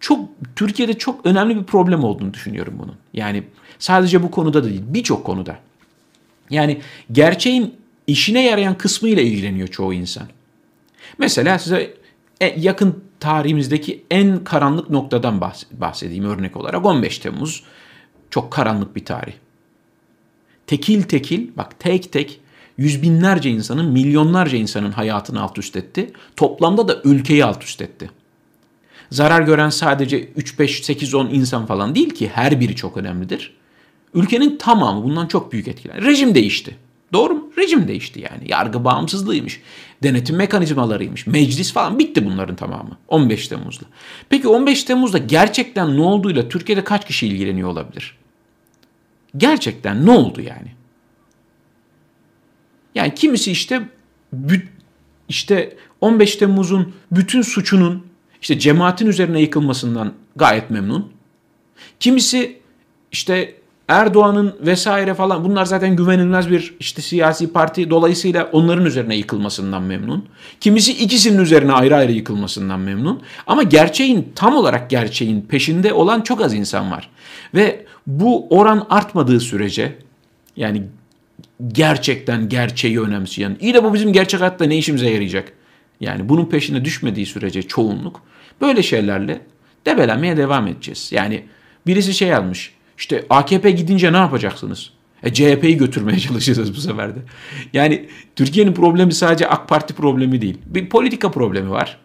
çok 0.00 0.28
Türkiye'de 0.56 0.98
çok 0.98 1.26
önemli 1.26 1.56
bir 1.56 1.64
problem 1.64 2.04
olduğunu 2.04 2.34
düşünüyorum 2.34 2.74
bunun. 2.78 2.94
Yani 3.12 3.42
sadece 3.78 4.22
bu 4.22 4.30
konuda 4.30 4.64
da 4.64 4.68
değil, 4.68 4.82
birçok 4.86 5.24
konuda. 5.24 5.58
Yani 6.50 6.80
gerçeğin 7.12 7.74
işine 8.06 8.44
yarayan 8.44 8.78
kısmıyla 8.78 9.22
ilgileniyor 9.22 9.68
çoğu 9.68 9.94
insan. 9.94 10.26
Mesela 11.18 11.58
size 11.58 11.94
e, 12.40 12.60
yakın 12.60 13.04
tarihimizdeki 13.20 14.04
en 14.10 14.44
karanlık 14.44 14.90
noktadan 14.90 15.40
bahsedeyim 15.72 16.24
örnek 16.24 16.56
olarak 16.56 16.86
15 16.86 17.18
Temmuz 17.18 17.64
çok 18.30 18.50
karanlık 18.50 18.96
bir 18.96 19.04
tarih. 19.04 19.32
Tekil 20.66 21.02
tekil 21.02 21.48
bak 21.56 21.80
tek 21.80 22.12
tek 22.12 22.40
yüz 22.78 23.02
binlerce 23.02 23.50
insanın 23.50 23.92
milyonlarca 23.92 24.58
insanın 24.58 24.92
hayatını 24.92 25.42
alt 25.42 25.58
üst 25.58 25.76
etti. 25.76 26.12
Toplamda 26.36 26.88
da 26.88 27.00
ülkeyi 27.04 27.44
alt 27.44 27.64
üst 27.64 27.82
etti. 27.82 28.10
Zarar 29.10 29.42
gören 29.42 29.70
sadece 29.70 30.28
3, 30.36 30.58
5, 30.58 30.84
8, 30.84 31.14
10 31.14 31.26
insan 31.26 31.66
falan 31.66 31.94
değil 31.94 32.10
ki 32.10 32.30
her 32.34 32.60
biri 32.60 32.76
çok 32.76 32.96
önemlidir. 32.96 33.52
Ülkenin 34.14 34.56
tamamı 34.56 35.04
bundan 35.04 35.26
çok 35.26 35.52
büyük 35.52 35.68
etkiler. 35.68 36.04
Rejim 36.04 36.34
değişti. 36.34 36.76
Doğru 37.12 37.34
mu? 37.34 37.50
Rejim 37.58 37.88
değişti 37.88 38.20
yani. 38.20 38.50
Yargı 38.50 38.84
bağımsızlığıymış. 38.84 39.60
Denetim 40.02 40.36
mekanizmalarıymış. 40.36 41.26
Meclis 41.26 41.72
falan 41.72 41.98
bitti 41.98 42.26
bunların 42.26 42.56
tamamı. 42.56 42.96
15 43.08 43.48
Temmuz'da. 43.48 43.84
Peki 44.28 44.48
15 44.48 44.84
Temmuz'da 44.84 45.18
gerçekten 45.18 45.96
ne 45.96 46.02
olduğuyla 46.02 46.48
Türkiye'de 46.48 46.84
kaç 46.84 47.06
kişi 47.06 47.26
ilgileniyor 47.26 47.68
olabilir? 47.68 48.16
Gerçekten 49.36 50.06
ne 50.06 50.10
oldu 50.10 50.40
yani? 50.40 50.72
Yani 52.94 53.14
kimisi 53.14 53.50
işte 53.50 53.88
işte 55.28 55.76
15 56.00 56.36
Temmuz'un 56.36 56.94
bütün 57.12 57.42
suçunun 57.42 58.05
işte 58.46 58.58
cemaatin 58.58 59.06
üzerine 59.06 59.40
yıkılmasından 59.40 60.12
gayet 60.36 60.70
memnun. 60.70 61.12
Kimisi 62.00 62.58
işte 63.12 63.54
Erdoğan'ın 63.88 64.54
vesaire 64.60 65.14
falan 65.14 65.44
bunlar 65.44 65.64
zaten 65.64 65.96
güvenilmez 65.96 66.50
bir 66.50 66.74
işte 66.80 67.02
siyasi 67.02 67.52
parti 67.52 67.90
dolayısıyla 67.90 68.44
onların 68.52 68.84
üzerine 68.84 69.16
yıkılmasından 69.16 69.82
memnun. 69.82 70.28
Kimisi 70.60 70.92
ikisinin 70.92 71.38
üzerine 71.38 71.72
ayrı 71.72 71.96
ayrı 71.96 72.12
yıkılmasından 72.12 72.80
memnun. 72.80 73.22
Ama 73.46 73.62
gerçeğin 73.62 74.32
tam 74.34 74.56
olarak 74.56 74.90
gerçeğin 74.90 75.40
peşinde 75.40 75.92
olan 75.92 76.20
çok 76.20 76.40
az 76.40 76.54
insan 76.54 76.90
var. 76.90 77.10
Ve 77.54 77.86
bu 78.06 78.46
oran 78.50 78.86
artmadığı 78.90 79.40
sürece 79.40 79.98
yani 80.56 80.82
gerçekten 81.68 82.48
gerçeği 82.48 83.00
önemseyen 83.00 83.56
iyi 83.60 83.74
de 83.74 83.84
bu 83.84 83.94
bizim 83.94 84.12
gerçek 84.12 84.40
hayatta 84.40 84.64
ne 84.64 84.78
işimize 84.78 85.10
yarayacak? 85.10 85.52
Yani 86.00 86.28
bunun 86.28 86.46
peşine 86.46 86.84
düşmediği 86.84 87.26
sürece 87.26 87.62
çoğunluk 87.62 88.22
böyle 88.60 88.82
şeylerle 88.82 89.40
debelenmeye 89.86 90.36
devam 90.36 90.66
edeceğiz. 90.66 91.08
Yani 91.12 91.44
birisi 91.86 92.14
şey 92.14 92.28
yazmış 92.28 92.76
işte 92.98 93.26
AKP 93.30 93.70
gidince 93.70 94.12
ne 94.12 94.16
yapacaksınız? 94.16 94.90
E, 95.22 95.34
CHP'yi 95.34 95.76
götürmeye 95.76 96.18
çalışacağız 96.20 96.76
bu 96.76 96.80
sefer 96.80 97.16
de. 97.16 97.18
Yani 97.72 98.08
Türkiye'nin 98.36 98.72
problemi 98.72 99.14
sadece 99.14 99.48
AK 99.48 99.68
Parti 99.68 99.94
problemi 99.94 100.42
değil. 100.42 100.58
Bir 100.66 100.88
politika 100.88 101.30
problemi 101.30 101.70
var. 101.70 101.98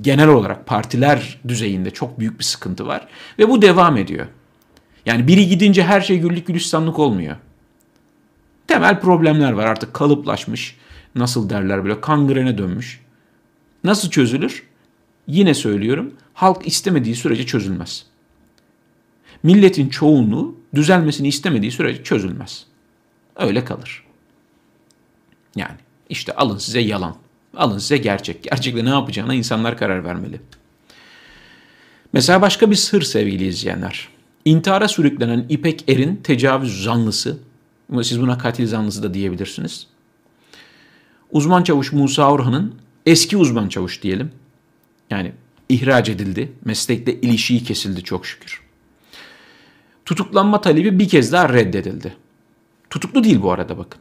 Genel 0.00 0.28
olarak 0.28 0.66
partiler 0.66 1.40
düzeyinde 1.48 1.90
çok 1.90 2.18
büyük 2.18 2.38
bir 2.38 2.44
sıkıntı 2.44 2.86
var. 2.86 3.08
Ve 3.38 3.48
bu 3.48 3.62
devam 3.62 3.96
ediyor. 3.96 4.26
Yani 5.06 5.26
biri 5.26 5.48
gidince 5.48 5.82
her 5.82 6.00
şey 6.00 6.18
güllük 6.18 6.46
gülistanlık 6.46 6.98
olmuyor. 6.98 7.36
Temel 8.66 9.00
problemler 9.00 9.52
var 9.52 9.66
artık 9.66 9.94
kalıplaşmış. 9.94 10.76
Nasıl 11.14 11.50
derler 11.50 11.84
böyle 11.84 12.00
kangrene 12.00 12.58
dönmüş. 12.58 13.00
Nasıl 13.84 14.10
çözülür? 14.10 14.69
Yine 15.30 15.54
söylüyorum 15.54 16.14
halk 16.34 16.66
istemediği 16.66 17.16
sürece 17.16 17.46
çözülmez 17.46 18.06
milletin 19.42 19.88
çoğunluğu 19.88 20.56
düzelmesini 20.74 21.28
istemediği 21.28 21.72
sürece 21.72 22.04
çözülmez. 22.04 22.66
Öyle 23.36 23.64
kalır. 23.64 24.04
Yani 25.56 25.76
işte 26.08 26.32
alın 26.32 26.58
size 26.58 26.80
yalan. 26.80 27.16
Alın 27.56 27.78
size 27.78 27.96
gerçek. 27.96 28.42
Gerçekte 28.42 28.84
ne 28.84 28.88
yapacağına 28.88 29.34
insanlar 29.34 29.78
karar 29.78 30.04
vermeli. 30.04 30.40
Mesela 32.12 32.42
başka 32.42 32.70
bir 32.70 32.76
sır 32.76 33.02
sevgili 33.02 33.46
izleyenler. 33.46 34.08
İntihara 34.44 34.88
sürüklenen 34.88 35.46
İpek 35.48 35.88
Er'in 35.88 36.16
tecavüz 36.16 36.82
zanlısı, 36.82 37.38
siz 38.02 38.20
buna 38.20 38.38
katil 38.38 38.66
zanlısı 38.66 39.02
da 39.02 39.14
diyebilirsiniz. 39.14 39.86
Uzman 41.30 41.62
çavuş 41.62 41.92
Musa 41.92 42.32
Orhan'ın 42.32 42.74
eski 43.06 43.36
uzman 43.36 43.68
çavuş 43.68 44.02
diyelim. 44.02 44.32
Yani 45.10 45.32
ihraç 45.68 46.08
edildi. 46.08 46.52
Meslekte 46.64 47.14
ilişiği 47.14 47.64
kesildi 47.64 48.02
çok 48.02 48.26
şükür. 48.26 48.60
Tutuklanma 50.04 50.60
talebi 50.60 50.98
bir 50.98 51.08
kez 51.08 51.32
daha 51.32 51.48
reddedildi. 51.48 52.16
Tutuklu 52.90 53.24
değil 53.24 53.42
bu 53.42 53.52
arada 53.52 53.78
bakın. 53.78 54.00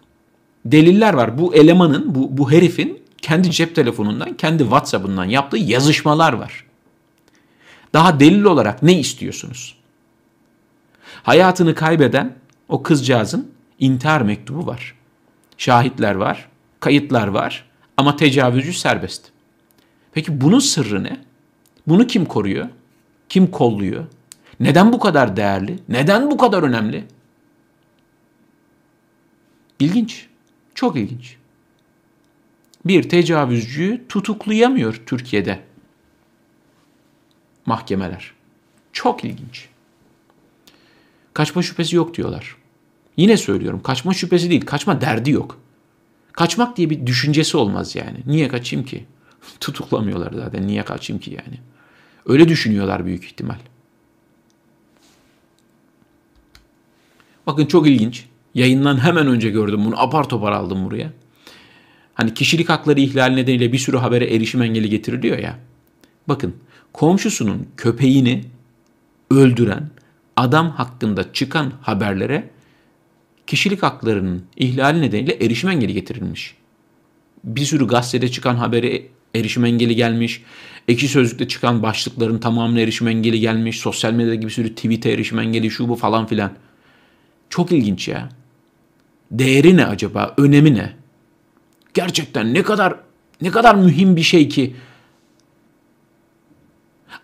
Deliller 0.66 1.14
var. 1.14 1.38
Bu 1.38 1.56
elemanın, 1.56 2.16
bu, 2.16 2.38
bu 2.38 2.52
herifin 2.52 3.02
kendi 3.22 3.52
cep 3.52 3.76
telefonundan, 3.76 4.38
kendi 4.38 4.64
WhatsApp'ından 4.64 5.26
yaptığı 5.26 5.58
yazışmalar 5.58 6.34
var. 6.34 6.66
Daha 7.94 8.20
delil 8.20 8.44
olarak 8.44 8.84
ne 8.84 9.00
istiyorsunuz? 9.00 9.76
Hayatını 11.24 11.76
kaybeden 11.76 12.36
o 12.68 12.84
kızcağızın 12.84 13.52
intihar 13.80 14.22
mektubu 14.22 14.68
var. 14.68 14.96
Şahitler 15.58 16.16
var, 16.16 16.50
kayıtlar 16.80 17.28
var 17.28 17.66
ama 17.98 18.16
tecavüzcü 18.16 18.74
serbest. 18.74 19.32
Peki 20.12 20.42
bunun 20.42 20.60
sırrı 20.60 21.04
ne? 21.04 21.22
Bunu 21.88 22.08
kim 22.08 22.26
koruyor? 22.26 22.70
Kim 23.30 23.52
kolluyor? 23.52 24.06
Neden 24.60 24.94
bu 24.94 25.00
kadar 25.00 25.38
değerli? 25.38 25.80
Neden 25.90 26.32
bu 26.32 26.38
kadar 26.38 26.64
önemli? 26.64 27.06
İlginç. 29.80 30.28
Çok 30.76 30.96
ilginç. 30.96 31.36
Bir 32.86 33.10
tecavüzcüyü 33.10 34.08
tutuklayamıyor 34.08 35.02
Türkiye'de 35.06 35.60
mahkemeler. 37.66 38.34
Çok 38.94 39.24
ilginç. 39.24 39.70
Kaçma 41.34 41.62
şüphesi 41.62 41.96
yok 41.96 42.18
diyorlar. 42.18 42.56
Yine 43.18 43.38
söylüyorum 43.38 43.82
kaçma 43.84 44.14
şüphesi 44.14 44.50
değil, 44.50 44.66
kaçma 44.66 45.02
derdi 45.02 45.32
yok. 45.32 45.60
Kaçmak 46.32 46.78
diye 46.78 46.90
bir 46.90 47.08
düşüncesi 47.08 47.58
olmaz 47.58 47.96
yani. 47.96 48.18
Niye 48.26 48.48
kaçayım 48.48 48.86
ki? 48.86 49.06
Tutuklamıyorlar 49.60 50.32
zaten. 50.36 50.68
Niye 50.68 50.84
kaçayım 50.84 51.22
ki 51.22 51.32
yani? 51.32 51.60
Öyle 52.26 52.50
düşünüyorlar 52.50 53.06
büyük 53.06 53.26
ihtimal. 53.26 53.58
Bakın 57.48 57.66
çok 57.66 57.88
ilginç. 57.88 58.26
Yayından 58.54 59.04
hemen 59.04 59.28
önce 59.28 59.50
gördüm 59.50 59.86
bunu. 59.86 60.02
Apar 60.02 60.30
topar 60.30 60.52
aldım 60.52 60.86
buraya. 60.86 61.12
Hani 62.14 62.34
kişilik 62.34 62.70
hakları 62.70 63.00
ihlali 63.00 63.36
nedeniyle 63.36 63.74
bir 63.74 63.78
sürü 63.78 63.98
habere 63.98 64.36
erişim 64.36 64.62
engeli 64.62 64.90
getiriliyor 64.90 65.38
ya. 65.38 65.60
Bakın 66.28 66.56
komşusunun 66.94 67.68
köpeğini 67.78 68.44
öldüren 69.32 69.90
adam 70.36 70.70
hakkında 70.72 71.34
çıkan 71.34 71.74
haberlere 71.82 72.50
kişilik 73.48 73.84
haklarının 73.84 74.44
ihlali 74.58 75.02
nedeniyle 75.02 75.34
erişim 75.34 75.70
engeli 75.70 75.94
getirilmiş. 75.94 76.56
Bir 77.44 77.66
sürü 77.66 77.88
gazetede 77.88 78.32
çıkan 78.32 78.56
habere 78.56 79.02
erişim 79.36 79.66
engeli 79.66 79.96
gelmiş. 79.96 80.44
Ekşi 80.88 81.08
Sözlük'te 81.08 81.48
çıkan 81.48 81.84
başlıkların 81.84 82.40
tamamına 82.40 82.80
erişim 82.80 83.08
engeli 83.08 83.40
gelmiş. 83.40 83.80
Sosyal 83.80 84.14
medyada 84.14 84.36
gibi 84.36 84.52
sürü 84.52 84.76
tweet'e 84.76 85.12
erişim 85.12 85.40
engeli 85.40 85.72
şu 85.72 85.90
bu 85.90 85.96
falan 85.96 86.26
filan. 86.26 86.52
Çok 87.50 87.72
ilginç 87.72 88.08
ya. 88.08 88.30
Değeri 89.32 89.78
ne 89.78 89.86
acaba? 89.86 90.34
Önemi 90.38 90.76
ne? 90.76 90.94
Gerçekten 91.94 92.54
ne 92.54 92.64
kadar 92.64 92.96
ne 93.42 93.52
kadar 93.52 93.76
mühim 93.76 94.16
bir 94.16 94.22
şey 94.22 94.50
ki 94.50 94.76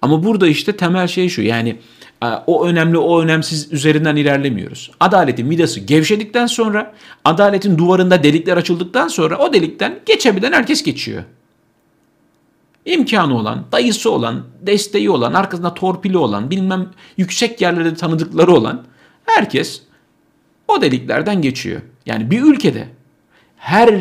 Ama 0.01 0.23
burada 0.23 0.47
işte 0.47 0.77
temel 0.77 1.07
şey 1.07 1.29
şu 1.29 1.41
yani 1.41 1.79
e, 2.23 2.25
o 2.25 2.65
önemli 2.65 2.97
o 2.97 3.21
önemsiz 3.21 3.73
üzerinden 3.73 4.15
ilerlemiyoruz. 4.15 4.91
Adaletin 4.99 5.49
vidası 5.49 5.79
gevşedikten 5.79 6.45
sonra 6.47 6.93
adaletin 7.25 7.77
duvarında 7.77 8.23
delikler 8.23 8.57
açıldıktan 8.57 9.07
sonra 9.07 9.37
o 9.37 9.53
delikten 9.53 9.99
geçebilen 10.05 10.51
herkes 10.51 10.83
geçiyor. 10.83 11.23
İmkanı 12.85 13.37
olan, 13.37 13.65
dayısı 13.71 14.11
olan, 14.11 14.43
desteği 14.61 15.09
olan, 15.09 15.33
arkasında 15.33 15.73
torpili 15.73 16.17
olan, 16.17 16.51
bilmem 16.51 16.89
yüksek 17.17 17.61
yerlerde 17.61 17.95
tanıdıkları 17.95 18.51
olan 18.53 18.83
herkes 19.25 19.81
o 20.67 20.81
deliklerden 20.81 21.41
geçiyor. 21.41 21.81
Yani 22.05 22.31
bir 22.31 22.41
ülkede 22.41 22.87
her 23.57 23.99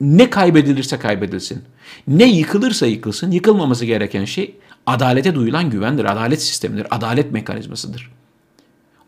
ne 0.00 0.30
kaybedilirse 0.30 0.98
kaybedilsin, 0.98 1.62
ne 2.08 2.24
yıkılırsa 2.24 2.86
yıkılsın, 2.86 3.30
yıkılmaması 3.30 3.84
gereken 3.84 4.24
şey 4.24 4.56
adalete 4.86 5.34
duyulan 5.34 5.70
güvendir, 5.70 6.04
adalet 6.04 6.42
sistemidir, 6.42 6.86
adalet 6.90 7.32
mekanizmasıdır. 7.32 8.10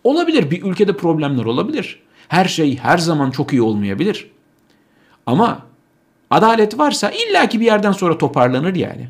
Olabilir 0.04 0.50
bir 0.50 0.62
ülkede 0.62 0.96
problemler 0.96 1.44
olabilir. 1.44 2.02
Her 2.28 2.44
şey 2.44 2.76
her 2.76 2.98
zaman 2.98 3.30
çok 3.30 3.52
iyi 3.52 3.62
olmayabilir. 3.62 4.30
Ama 5.26 5.66
adalet 6.32 6.78
varsa 6.78 7.10
illaki 7.10 7.60
bir 7.60 7.64
yerden 7.64 7.92
sonra 7.92 8.18
toparlanır 8.18 8.74
yani. 8.74 9.08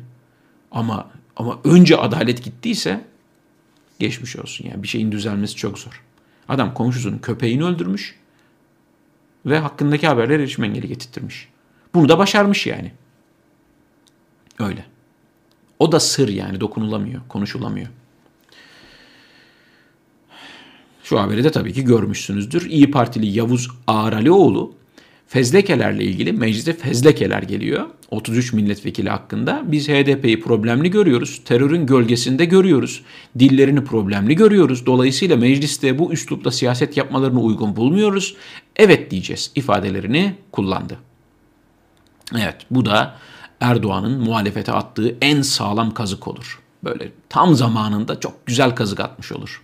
Ama 0.71 1.09
ama 1.35 1.59
önce 1.63 1.97
adalet 1.97 2.43
gittiyse 2.43 3.01
geçmiş 3.99 4.35
olsun 4.35 4.65
yani 4.67 4.83
bir 4.83 4.87
şeyin 4.87 5.11
düzelmesi 5.11 5.55
çok 5.55 5.79
zor. 5.79 6.03
Adam 6.49 6.73
komşusunun 6.73 7.17
köpeğini 7.17 7.63
öldürmüş 7.63 8.15
ve 9.45 9.59
hakkındaki 9.59 10.07
haberler 10.07 10.39
erişim 10.39 10.63
engeli 10.63 10.87
getirttirmiş. 10.87 11.49
Bunu 11.93 12.09
da 12.09 12.17
başarmış 12.17 12.67
yani. 12.67 12.91
Öyle. 14.59 14.85
O 15.79 15.91
da 15.91 15.99
sır 15.99 16.29
yani 16.29 16.61
dokunulamıyor, 16.61 17.21
konuşulamıyor. 17.29 17.87
Şu 21.03 21.19
haberi 21.19 21.43
de 21.43 21.51
tabii 21.51 21.73
ki 21.73 21.83
görmüşsünüzdür. 21.83 22.69
İyi 22.69 22.91
Partili 22.91 23.25
Yavuz 23.25 23.69
Ağralioğlu 23.87 24.75
fezlekelerle 25.33 26.03
ilgili 26.03 26.33
mecliste 26.33 26.73
fezlekeler 26.73 27.43
geliyor. 27.43 27.85
33 28.11 28.53
milletvekili 28.53 29.09
hakkında. 29.09 29.63
Biz 29.65 29.89
HDP'yi 29.89 30.39
problemli 30.39 30.91
görüyoruz. 30.91 31.41
Terörün 31.45 31.85
gölgesinde 31.85 32.45
görüyoruz. 32.45 33.01
Dillerini 33.39 33.83
problemli 33.83 34.35
görüyoruz. 34.35 34.85
Dolayısıyla 34.85 35.37
mecliste 35.37 35.99
bu 35.99 36.13
üslupla 36.13 36.51
siyaset 36.51 36.97
yapmalarını 36.97 37.41
uygun 37.41 37.75
bulmuyoruz. 37.75 38.35
Evet 38.75 39.11
diyeceğiz 39.11 39.51
ifadelerini 39.55 40.35
kullandı. 40.51 40.97
Evet 42.33 42.57
bu 42.71 42.85
da 42.85 43.15
Erdoğan'ın 43.59 44.21
muhalefete 44.21 44.71
attığı 44.71 45.15
en 45.21 45.41
sağlam 45.41 45.93
kazık 45.93 46.27
olur. 46.27 46.59
Böyle 46.83 47.11
tam 47.29 47.55
zamanında 47.55 48.19
çok 48.19 48.45
güzel 48.45 48.75
kazık 48.75 48.99
atmış 48.99 49.31
olur. 49.31 49.61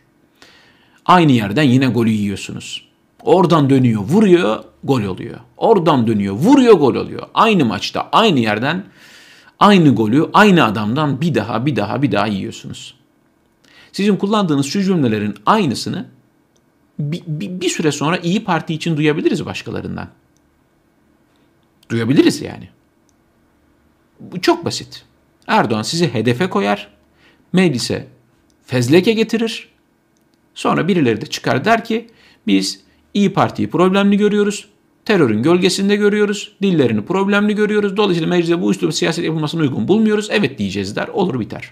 Aynı 1.05 1.31
yerden 1.31 1.63
yine 1.63 1.87
golü 1.87 2.09
yiyorsunuz. 2.09 2.88
Oradan 3.23 3.69
dönüyor, 3.69 4.01
vuruyor, 4.01 4.63
gol 4.83 5.03
oluyor. 5.03 5.39
Oradan 5.57 6.07
dönüyor, 6.07 6.33
vuruyor, 6.33 6.73
gol 6.73 6.95
oluyor. 6.95 7.27
Aynı 7.33 7.65
maçta, 7.65 8.09
aynı 8.11 8.39
yerden 8.39 8.85
aynı 9.59 9.95
golü 9.95 10.29
aynı 10.33 10.63
adamdan 10.63 11.21
bir 11.21 11.35
daha, 11.35 11.65
bir 11.65 11.75
daha, 11.75 12.01
bir 12.01 12.11
daha 12.11 12.27
yiyorsunuz. 12.27 12.95
Sizin 13.91 14.15
kullandığınız 14.15 14.65
şu 14.65 14.83
cümlelerin 14.83 15.35
aynısını 15.45 16.05
bir, 16.99 17.23
bir, 17.27 17.61
bir 17.61 17.69
süre 17.69 17.91
sonra 17.91 18.17
iyi 18.17 18.43
Parti 18.43 18.73
için 18.73 18.97
duyabiliriz 18.97 19.45
başkalarından. 19.45 20.09
Duyabiliriz 21.89 22.41
yani. 22.41 22.69
Bu 24.19 24.41
çok 24.41 24.65
basit. 24.65 25.05
Erdoğan 25.47 25.81
sizi 25.81 26.13
hedefe 26.13 26.49
koyar, 26.49 26.87
meclise 27.53 28.07
fezleke 28.65 29.13
getirir. 29.13 29.69
Sonra 30.55 30.87
birileri 30.87 31.21
de 31.21 31.25
çıkar 31.25 31.65
der 31.65 31.85
ki 31.85 32.09
biz 32.47 32.81
İyi 33.13 33.33
Parti'yi 33.33 33.69
problemli 33.69 34.17
görüyoruz. 34.17 34.69
Terörün 35.05 35.43
gölgesinde 35.43 35.95
görüyoruz. 35.95 36.51
Dillerini 36.61 37.05
problemli 37.05 37.55
görüyoruz. 37.55 37.97
Dolayısıyla 37.97 38.29
mecliste 38.29 38.61
bu 38.61 38.71
üslubu 38.71 38.91
siyaset 38.91 39.25
yapılmasına 39.25 39.61
uygun 39.61 39.87
bulmuyoruz. 39.87 40.27
Evet 40.31 40.59
diyeceğiz 40.59 40.95
der. 40.95 41.07
Olur 41.07 41.39
biter. 41.39 41.71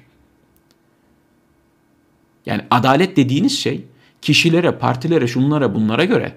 Yani 2.46 2.62
adalet 2.72 3.18
dediğiniz 3.18 3.60
şey 3.60 3.86
kişilere, 4.22 4.72
partilere, 4.72 5.28
şunlara, 5.28 5.76
bunlara 5.76 6.06
göre 6.06 6.36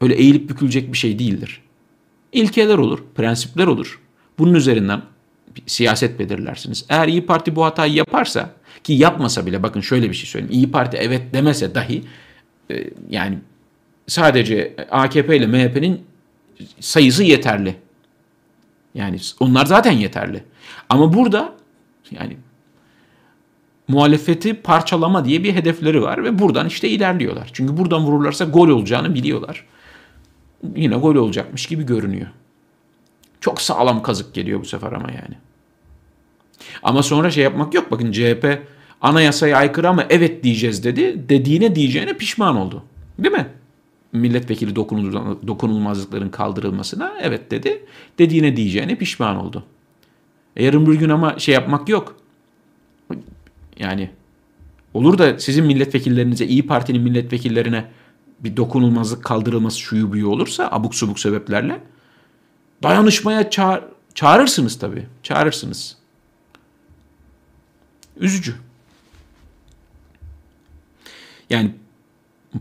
öyle 0.00 0.14
eğilip 0.14 0.50
bükülecek 0.50 0.92
bir 0.92 0.98
şey 0.98 1.18
değildir. 1.18 1.62
İlkeler 2.32 2.78
olur, 2.78 2.98
prensipler 3.14 3.66
olur. 3.66 4.00
Bunun 4.38 4.54
üzerinden 4.54 5.02
siyaset 5.66 6.18
belirlersiniz. 6.18 6.86
Eğer 6.88 7.08
İyi 7.08 7.26
Parti 7.26 7.56
bu 7.56 7.64
hatayı 7.64 7.92
yaparsa 7.92 8.54
ki 8.84 8.92
yapmasa 8.92 9.46
bile 9.46 9.62
bakın 9.62 9.80
şöyle 9.80 10.08
bir 10.08 10.14
şey 10.14 10.26
söyleyeyim. 10.26 10.54
İyi 10.54 10.70
Parti 10.70 10.96
evet 10.96 11.22
demese 11.32 11.74
dahi 11.74 12.04
e, 12.70 12.90
yani 13.10 13.38
sadece 14.08 14.76
AKP 14.90 15.36
ile 15.36 15.46
MHP'nin 15.46 16.02
sayısı 16.80 17.24
yeterli. 17.24 17.76
Yani 18.94 19.18
onlar 19.40 19.66
zaten 19.66 19.92
yeterli. 19.92 20.44
Ama 20.88 21.14
burada 21.14 21.52
yani 22.10 22.36
muhalefeti 23.88 24.54
parçalama 24.54 25.24
diye 25.24 25.44
bir 25.44 25.54
hedefleri 25.54 26.02
var 26.02 26.24
ve 26.24 26.38
buradan 26.38 26.66
işte 26.66 26.88
ilerliyorlar. 26.88 27.50
Çünkü 27.52 27.76
buradan 27.76 28.04
vururlarsa 28.04 28.44
gol 28.44 28.68
olacağını 28.68 29.14
biliyorlar. 29.14 29.66
Yine 30.76 30.96
gol 30.96 31.14
olacakmış 31.14 31.66
gibi 31.66 31.86
görünüyor. 31.86 32.26
Çok 33.40 33.60
sağlam 33.60 34.02
kazık 34.02 34.34
geliyor 34.34 34.60
bu 34.60 34.64
sefer 34.64 34.92
ama 34.92 35.10
yani. 35.10 35.34
Ama 36.82 37.02
sonra 37.02 37.30
şey 37.30 37.44
yapmak 37.44 37.74
yok. 37.74 37.90
Bakın 37.90 38.12
CHP 38.12 38.62
anayasaya 39.00 39.56
aykırı 39.56 39.88
ama 39.88 40.04
evet 40.10 40.44
diyeceğiz 40.44 40.84
dedi. 40.84 41.28
Dediğine 41.28 41.74
diyeceğine 41.74 42.12
pişman 42.12 42.56
oldu. 42.56 42.84
Değil 43.18 43.34
mi? 43.34 43.46
Milletvekili 44.12 44.76
dokunulmazlıkların 45.46 46.28
kaldırılmasına 46.28 47.14
evet 47.20 47.50
dedi. 47.50 47.86
Dediğine 48.18 48.56
diyeceğine 48.56 48.96
pişman 48.96 49.36
oldu. 49.36 49.64
E 50.56 50.64
yarın 50.64 50.86
bir 50.86 50.94
gün 50.94 51.08
ama 51.08 51.38
şey 51.38 51.54
yapmak 51.54 51.88
yok. 51.88 52.16
Yani 53.78 54.10
olur 54.94 55.18
da 55.18 55.38
sizin 55.38 55.66
milletvekillerinize, 55.66 56.46
İyi 56.46 56.66
Parti'nin 56.66 57.02
milletvekillerine 57.02 57.84
bir 58.40 58.56
dokunulmazlık 58.56 59.24
kaldırılması 59.24 59.78
şuyu 59.80 60.12
buyu 60.12 60.28
olursa 60.28 60.68
abuk 60.72 60.94
subuk 60.94 61.20
sebeplerle 61.20 61.80
dayanışmaya 62.82 63.50
çağır, 63.50 63.82
çağırırsınız 64.14 64.78
tabii. 64.78 65.06
Çağırırsınız. 65.22 65.96
Üzücü. 68.16 68.54
Yani 71.50 71.74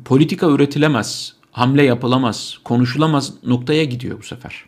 politika 0.05 0.49
üretilemez, 0.49 1.35
hamle 1.57 1.83
yapılamaz, 1.83 2.57
konuşulamaz 2.63 3.33
noktaya 3.43 3.83
gidiyor 3.83 4.19
bu 4.19 4.23
sefer. 4.23 4.65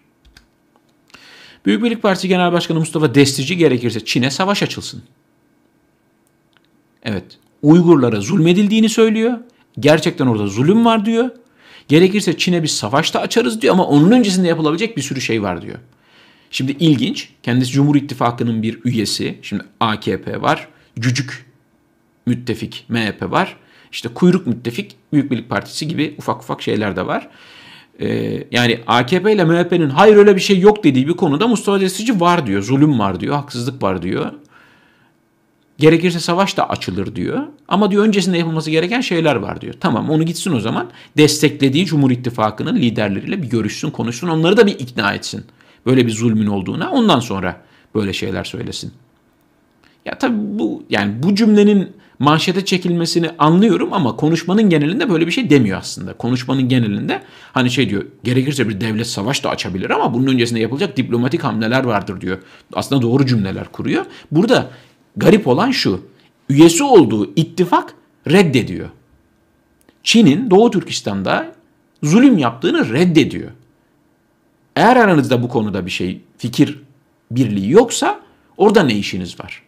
Büyük 1.65 1.83
Birlik 1.83 2.01
Partisi 2.01 2.27
Genel 2.27 2.51
Başkanı 2.51 2.79
Mustafa 2.79 3.15
Destici 3.15 3.57
gerekirse 3.57 4.05
Çin'e 4.05 4.31
savaş 4.31 4.63
açılsın. 4.63 5.03
Evet, 7.03 7.23
Uygurlara 7.61 8.21
zulmedildiğini 8.21 8.89
söylüyor. 8.89 9.37
Gerçekten 9.79 10.27
orada 10.27 10.47
zulüm 10.47 10.85
var 10.85 11.05
diyor. 11.05 11.29
Gerekirse 11.87 12.37
Çin'e 12.37 12.63
bir 12.63 12.67
savaş 12.67 13.13
da 13.13 13.21
açarız 13.21 13.61
diyor 13.61 13.73
ama 13.73 13.85
onun 13.85 14.11
öncesinde 14.11 14.47
yapılabilecek 14.47 14.97
bir 14.97 15.01
sürü 15.01 15.21
şey 15.21 15.43
var 15.43 15.61
diyor. 15.61 15.77
Şimdi 16.51 16.71
ilginç, 16.71 17.29
kendisi 17.43 17.71
Cumhur 17.71 17.95
İttifakı'nın 17.95 18.63
bir 18.63 18.79
üyesi. 18.83 19.39
Şimdi 19.41 19.63
AKP 19.79 20.41
var, 20.41 20.67
cücük 20.99 21.45
müttefik 22.25 22.85
MHP 22.89 23.21
var. 23.21 23.57
İşte 23.91 24.09
kuyruk 24.09 24.47
müttefik 24.47 24.95
Büyük 25.13 25.31
Birlik 25.31 25.49
Partisi 25.49 25.87
gibi 25.87 26.15
ufak 26.17 26.41
ufak 26.41 26.61
şeyler 26.61 26.95
de 26.95 27.07
var. 27.07 27.29
Ee, 28.01 28.43
yani 28.51 28.79
AKP 28.87 29.33
ile 29.33 29.45
MHP'nin 29.45 29.89
hayır 29.89 30.15
öyle 30.15 30.35
bir 30.35 30.41
şey 30.41 30.59
yok 30.59 30.83
dediği 30.83 31.07
bir 31.07 31.13
konuda 31.13 31.47
Mustafa 31.47 31.81
Destici 31.81 32.19
var 32.19 32.47
diyor. 32.47 32.61
Zulüm 32.61 32.99
var 32.99 33.19
diyor, 33.19 33.35
haksızlık 33.35 33.83
var 33.83 34.01
diyor. 34.01 34.31
Gerekirse 35.77 36.19
savaş 36.19 36.57
da 36.57 36.69
açılır 36.69 37.15
diyor. 37.15 37.43
Ama 37.67 37.91
diyor 37.91 38.03
öncesinde 38.03 38.37
yapılması 38.37 38.71
gereken 38.71 39.01
şeyler 39.01 39.35
var 39.35 39.61
diyor. 39.61 39.73
Tamam 39.79 40.09
onu 40.09 40.23
gitsin 40.23 40.53
o 40.53 40.59
zaman 40.59 40.89
desteklediği 41.17 41.85
Cumhur 41.85 42.11
İttifakı'nın 42.11 42.75
liderleriyle 42.75 43.43
bir 43.43 43.49
görüşsün, 43.49 43.91
konuşsun. 43.91 44.27
Onları 44.27 44.57
da 44.57 44.67
bir 44.67 44.79
ikna 44.79 45.13
etsin. 45.13 45.45
Böyle 45.85 46.05
bir 46.05 46.11
zulmün 46.11 46.47
olduğuna. 46.47 46.91
Ondan 46.91 47.19
sonra 47.19 47.61
böyle 47.95 48.13
şeyler 48.13 48.43
söylesin. 48.43 48.93
Ya 50.05 50.17
tabii 50.17 50.37
bu 50.39 50.83
yani 50.89 51.23
bu 51.23 51.35
cümlenin 51.35 51.91
manşete 52.19 52.65
çekilmesini 52.65 53.29
anlıyorum 53.37 53.93
ama 53.93 54.15
konuşmanın 54.15 54.69
genelinde 54.69 55.09
böyle 55.09 55.27
bir 55.27 55.31
şey 55.31 55.49
demiyor 55.49 55.79
aslında. 55.79 56.13
Konuşmanın 56.13 56.69
genelinde 56.69 57.23
hani 57.53 57.71
şey 57.71 57.89
diyor 57.89 58.05
gerekirse 58.23 58.69
bir 58.69 58.81
devlet 58.81 59.07
savaş 59.07 59.43
da 59.43 59.49
açabilir 59.49 59.89
ama 59.89 60.13
bunun 60.13 60.27
öncesinde 60.27 60.59
yapılacak 60.59 60.97
diplomatik 60.97 61.43
hamleler 61.43 61.83
vardır 61.83 62.21
diyor. 62.21 62.37
Aslında 62.73 63.01
doğru 63.01 63.25
cümleler 63.25 63.71
kuruyor. 63.71 64.05
Burada 64.31 64.69
garip 65.17 65.47
olan 65.47 65.71
şu 65.71 66.01
üyesi 66.49 66.83
olduğu 66.83 67.33
ittifak 67.35 67.93
reddediyor. 68.27 68.89
Çin'in 70.03 70.51
Doğu 70.51 70.71
Türkistan'da 70.71 71.55
zulüm 72.03 72.37
yaptığını 72.37 72.93
reddediyor. 72.93 73.51
Eğer 74.75 74.95
aranızda 74.95 75.43
bu 75.43 75.49
konuda 75.49 75.85
bir 75.85 75.91
şey 75.91 76.21
fikir 76.37 76.79
birliği 77.31 77.71
yoksa 77.71 78.19
orada 78.57 78.83
ne 78.83 78.95
işiniz 78.95 79.39
var? 79.39 79.63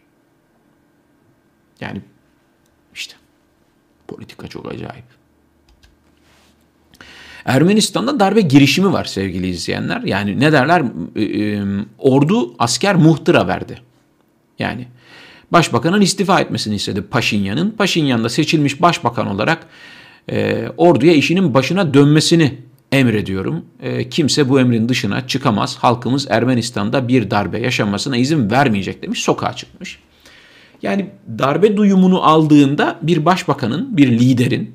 Yani 1.80 2.00
politika 4.12 4.48
çok 4.48 4.72
acayip. 4.72 5.04
Ermenistan'da 7.44 8.20
darbe 8.20 8.40
girişimi 8.40 8.92
var 8.92 9.04
sevgili 9.04 9.46
izleyenler. 9.48 10.02
Yani 10.02 10.40
ne 10.40 10.52
derler? 10.52 10.82
E, 11.16 11.22
e, 11.22 11.62
ordu 11.98 12.54
asker 12.58 12.94
muhtıra 12.94 13.48
verdi. 13.48 13.78
Yani 14.58 14.86
başbakanın 15.52 16.00
istifa 16.00 16.40
etmesini 16.40 16.74
istedi 16.74 17.02
Paşinyan'ın. 17.02 17.70
Paşinyan 17.70 18.24
da 18.24 18.28
seçilmiş 18.28 18.82
başbakan 18.82 19.26
olarak 19.26 19.66
e, 20.30 20.68
orduya 20.76 21.12
işinin 21.12 21.54
başına 21.54 21.94
dönmesini 21.94 22.58
emrediyorum. 22.92 23.64
E, 23.82 24.08
kimse 24.08 24.48
bu 24.48 24.60
emrin 24.60 24.88
dışına 24.88 25.26
çıkamaz. 25.26 25.76
Halkımız 25.76 26.26
Ermenistan'da 26.30 27.08
bir 27.08 27.30
darbe 27.30 27.58
yaşanmasına 27.58 28.16
izin 28.16 28.50
vermeyecek 28.50 29.02
demiş. 29.02 29.22
Sokağa 29.22 29.52
çıkmış. 29.52 29.98
Yani 30.82 31.10
darbe 31.38 31.76
duyumunu 31.76 32.22
aldığında 32.22 32.98
bir 33.02 33.24
başbakanın, 33.24 33.96
bir 33.96 34.18
liderin 34.18 34.74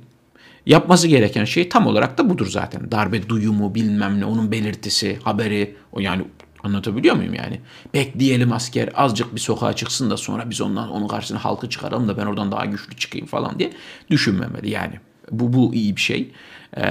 yapması 0.65 1.07
gereken 1.07 1.45
şey 1.45 1.69
tam 1.69 1.87
olarak 1.87 2.17
da 2.17 2.29
budur 2.29 2.47
zaten. 2.47 2.91
Darbe 2.91 3.29
duyumu 3.29 3.75
bilmem 3.75 4.19
ne 4.19 4.25
onun 4.25 4.51
belirtisi, 4.51 5.19
haberi 5.23 5.75
o 5.91 5.99
yani 5.99 6.25
anlatabiliyor 6.63 7.15
muyum 7.15 7.33
yani? 7.33 7.61
Bekleyelim 7.93 8.53
asker 8.53 8.89
azıcık 8.95 9.35
bir 9.35 9.39
sokağa 9.39 9.73
çıksın 9.73 10.09
da 10.09 10.17
sonra 10.17 10.49
biz 10.49 10.61
ondan 10.61 10.89
onun 10.89 11.07
karşısına 11.07 11.45
halkı 11.45 11.69
çıkaralım 11.69 12.07
da 12.07 12.17
ben 12.17 12.25
oradan 12.25 12.51
daha 12.51 12.65
güçlü 12.65 12.95
çıkayım 12.95 13.27
falan 13.27 13.59
diye 13.59 13.73
düşünmemeli 14.09 14.69
yani. 14.69 14.99
Bu, 15.31 15.53
bu 15.53 15.73
iyi 15.73 15.95
bir 15.95 16.01
şey. 16.01 16.31
Ee, 16.77 16.83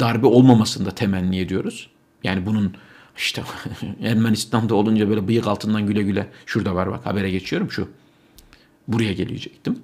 darbe 0.00 0.26
olmamasını 0.26 0.86
da 0.86 0.90
temenni 0.90 1.38
ediyoruz. 1.38 1.90
Yani 2.24 2.46
bunun 2.46 2.74
işte 3.16 3.42
Ermenistan'da 4.02 4.74
olunca 4.74 5.08
böyle 5.08 5.28
bıyık 5.28 5.46
altından 5.46 5.86
güle 5.86 6.02
güle 6.02 6.26
şurada 6.46 6.74
var 6.74 6.90
bak 6.90 7.06
habere 7.06 7.30
geçiyorum 7.30 7.70
şu. 7.70 7.88
Buraya 8.88 9.12
gelecektim. 9.12 9.78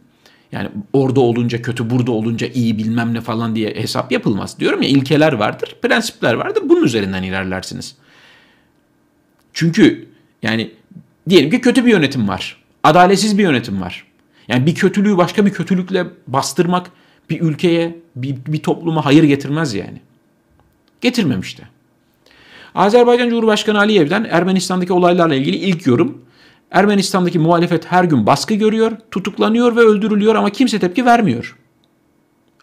Yani 0.52 0.68
orada 0.92 1.20
olunca 1.20 1.62
kötü, 1.62 1.90
burada 1.90 2.12
olunca 2.12 2.46
iyi 2.46 2.78
bilmem 2.78 3.14
ne 3.14 3.20
falan 3.20 3.54
diye 3.54 3.74
hesap 3.74 4.12
yapılmaz. 4.12 4.60
Diyorum 4.60 4.82
ya 4.82 4.88
ilkeler 4.88 5.32
vardır, 5.32 5.76
prensipler 5.82 6.34
vardır. 6.34 6.62
Bunun 6.68 6.84
üzerinden 6.84 7.22
ilerlersiniz. 7.22 7.96
Çünkü 9.52 10.08
yani 10.42 10.70
diyelim 11.28 11.50
ki 11.50 11.60
kötü 11.60 11.84
bir 11.84 11.90
yönetim 11.90 12.28
var. 12.28 12.62
Adaletsiz 12.82 13.38
bir 13.38 13.42
yönetim 13.42 13.80
var. 13.80 14.06
Yani 14.48 14.66
bir 14.66 14.74
kötülüğü 14.74 15.16
başka 15.16 15.46
bir 15.46 15.52
kötülükle 15.52 16.06
bastırmak 16.26 16.90
bir 17.30 17.40
ülkeye, 17.40 17.98
bir, 18.16 18.36
bir 18.46 18.62
topluma 18.62 19.04
hayır 19.04 19.24
getirmez 19.24 19.74
yani. 19.74 20.00
Getirmemiş 21.00 21.58
de. 21.58 21.62
Azerbaycan 22.74 23.28
Cumhurbaşkanı 23.28 23.78
Aliyev'den 23.78 24.24
Ermenistan'daki 24.30 24.92
olaylarla 24.92 25.34
ilgili 25.34 25.56
ilk 25.56 25.86
yorum 25.86 26.24
Ermenistan'daki 26.72 27.38
muhalefet 27.38 27.92
her 27.92 28.04
gün 28.04 28.26
baskı 28.26 28.54
görüyor, 28.54 28.92
tutuklanıyor 29.10 29.76
ve 29.76 29.80
öldürülüyor 29.80 30.34
ama 30.34 30.50
kimse 30.50 30.78
tepki 30.78 31.04
vermiyor. 31.04 31.56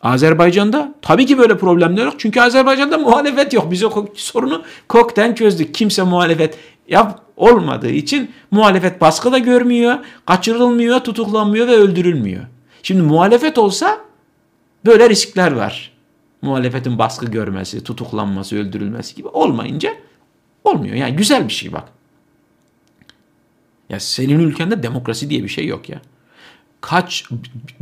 Azerbaycan'da 0.01 0.95
tabii 1.01 1.25
ki 1.25 1.37
böyle 1.37 1.57
problemler 1.57 2.05
yok. 2.05 2.13
Çünkü 2.17 2.41
Azerbaycan'da 2.41 2.97
muhalefet 2.97 3.53
yok. 3.53 3.71
Biz 3.71 3.83
o 3.83 4.05
sorunu 4.15 4.63
kokten 4.87 5.35
çözdük. 5.35 5.75
Kimse 5.75 6.03
muhalefet 6.03 6.57
yap 6.87 7.21
olmadığı 7.37 7.89
için 7.89 8.31
muhalefet 8.51 9.01
baskı 9.01 9.31
da 9.31 9.37
görmüyor, 9.37 9.97
kaçırılmıyor, 10.25 10.99
tutuklanmıyor 10.99 11.67
ve 11.67 11.75
öldürülmüyor. 11.75 12.43
Şimdi 12.83 13.01
muhalefet 13.01 13.57
olsa 13.57 13.97
böyle 14.85 15.09
riskler 15.09 15.51
var. 15.51 15.91
Muhalefetin 16.41 16.99
baskı 16.99 17.25
görmesi, 17.25 17.83
tutuklanması, 17.83 18.55
öldürülmesi 18.55 19.15
gibi 19.15 19.27
olmayınca 19.27 19.93
olmuyor. 20.63 20.95
Yani 20.95 21.15
güzel 21.15 21.47
bir 21.47 21.53
şey 21.53 21.73
bak. 21.73 21.98
Ya 23.89 23.99
senin 23.99 24.39
ülkende 24.39 24.83
demokrasi 24.83 25.29
diye 25.29 25.43
bir 25.43 25.49
şey 25.49 25.67
yok 25.67 25.89
ya. 25.89 26.01
Kaç 26.81 27.25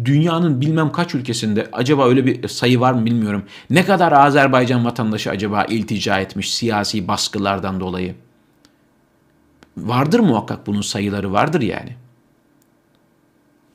dünyanın 0.06 0.62
bilmem 0.62 0.92
kaç 0.92 1.16
ülkesinde 1.16 1.70
acaba 1.74 2.08
öyle 2.08 2.26
bir 2.26 2.48
sayı 2.48 2.80
var 2.80 2.94
mı 2.94 3.06
bilmiyorum. 3.06 3.46
Ne 3.70 3.86
kadar 3.86 4.12
Azerbaycan 4.12 4.86
vatandaşı 4.86 5.30
acaba 5.30 5.64
iltica 5.64 6.20
etmiş 6.20 6.54
siyasi 6.54 7.08
baskılardan 7.08 7.80
dolayı? 7.80 8.16
Vardır 9.78 10.20
muhakkak 10.20 10.68
bunun 10.68 10.82
sayıları 10.82 11.34
vardır 11.34 11.62
yani. 11.62 11.96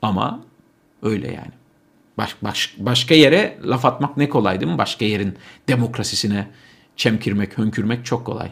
Ama 0.01 0.39
öyle 1.01 1.27
yani. 1.27 1.51
Baş, 2.17 2.35
baş, 2.41 2.75
başka 2.77 3.15
yere 3.15 3.57
laf 3.63 3.85
atmak 3.85 4.17
ne 4.17 4.29
kolay 4.29 4.59
değil 4.59 4.71
mi? 4.71 4.77
Başka 4.77 5.05
yerin 5.05 5.37
demokrasisine 5.67 6.47
çemkirmek, 6.95 7.57
hönkürmek 7.57 8.05
çok 8.05 8.25
kolay. 8.25 8.51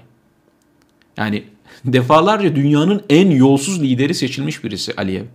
Yani 1.17 1.43
defalarca 1.85 2.55
dünyanın 2.55 3.03
en 3.09 3.29
yolsuz 3.29 3.81
lideri 3.81 4.13
seçilmiş 4.13 4.63
birisi 4.63 4.93
Aliyev. 4.97 5.25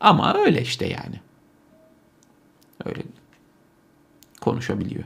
Ama 0.00 0.34
öyle 0.34 0.62
işte 0.62 0.86
yani. 0.86 1.20
Öyle 2.84 3.02
konuşabiliyor. 4.40 5.04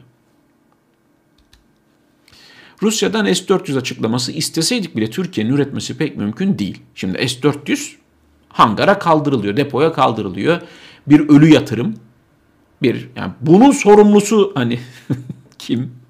Rusya'dan 2.83 3.33
S-400 3.33 3.79
açıklaması 3.79 4.33
isteseydik 4.33 4.97
bile 4.97 5.11
Türkiye'nin 5.11 5.53
üretmesi 5.53 5.99
pek 5.99 6.17
mümkün 6.17 6.59
değil. 6.59 6.83
Şimdi 6.95 7.29
S-400 7.29 7.93
hangara 8.49 8.99
kaldırılıyor, 8.99 9.57
depoya 9.57 9.93
kaldırılıyor. 9.93 10.61
Bir 11.07 11.29
ölü 11.29 11.53
yatırım. 11.53 11.95
Bir 12.83 13.09
yani 13.17 13.33
bunun 13.41 13.71
sorumlusu 13.71 14.53
hani 14.55 14.79
kim? 15.59 16.04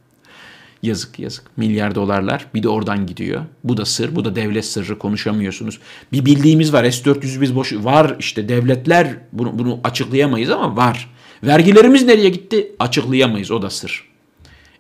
Yazık 0.85 1.19
yazık. 1.19 1.45
Milyar 1.57 1.95
dolarlar 1.95 2.47
bir 2.55 2.63
de 2.63 2.69
oradan 2.69 3.07
gidiyor. 3.07 3.43
Bu 3.65 3.77
da 3.77 3.85
sır, 3.85 4.17
bu 4.17 4.25
da 4.25 4.37
devlet 4.37 4.65
sırrı 4.65 4.99
konuşamıyorsunuz. 4.99 5.81
Bir 6.13 6.27
bildiğimiz 6.27 6.73
var 6.73 6.91
S-400 6.91 7.41
biz 7.41 7.57
boş 7.57 7.73
var 7.73 8.17
işte 8.19 8.49
devletler 8.49 9.17
bunu, 9.33 9.59
bunu 9.59 9.81
açıklayamayız 9.85 10.51
ama 10.51 10.77
var. 10.77 11.11
Vergilerimiz 11.43 12.05
nereye 12.05 12.29
gitti? 12.29 12.73
Açıklayamayız 12.79 13.51
o 13.51 13.63
da 13.63 13.71
sır. 13.71 14.09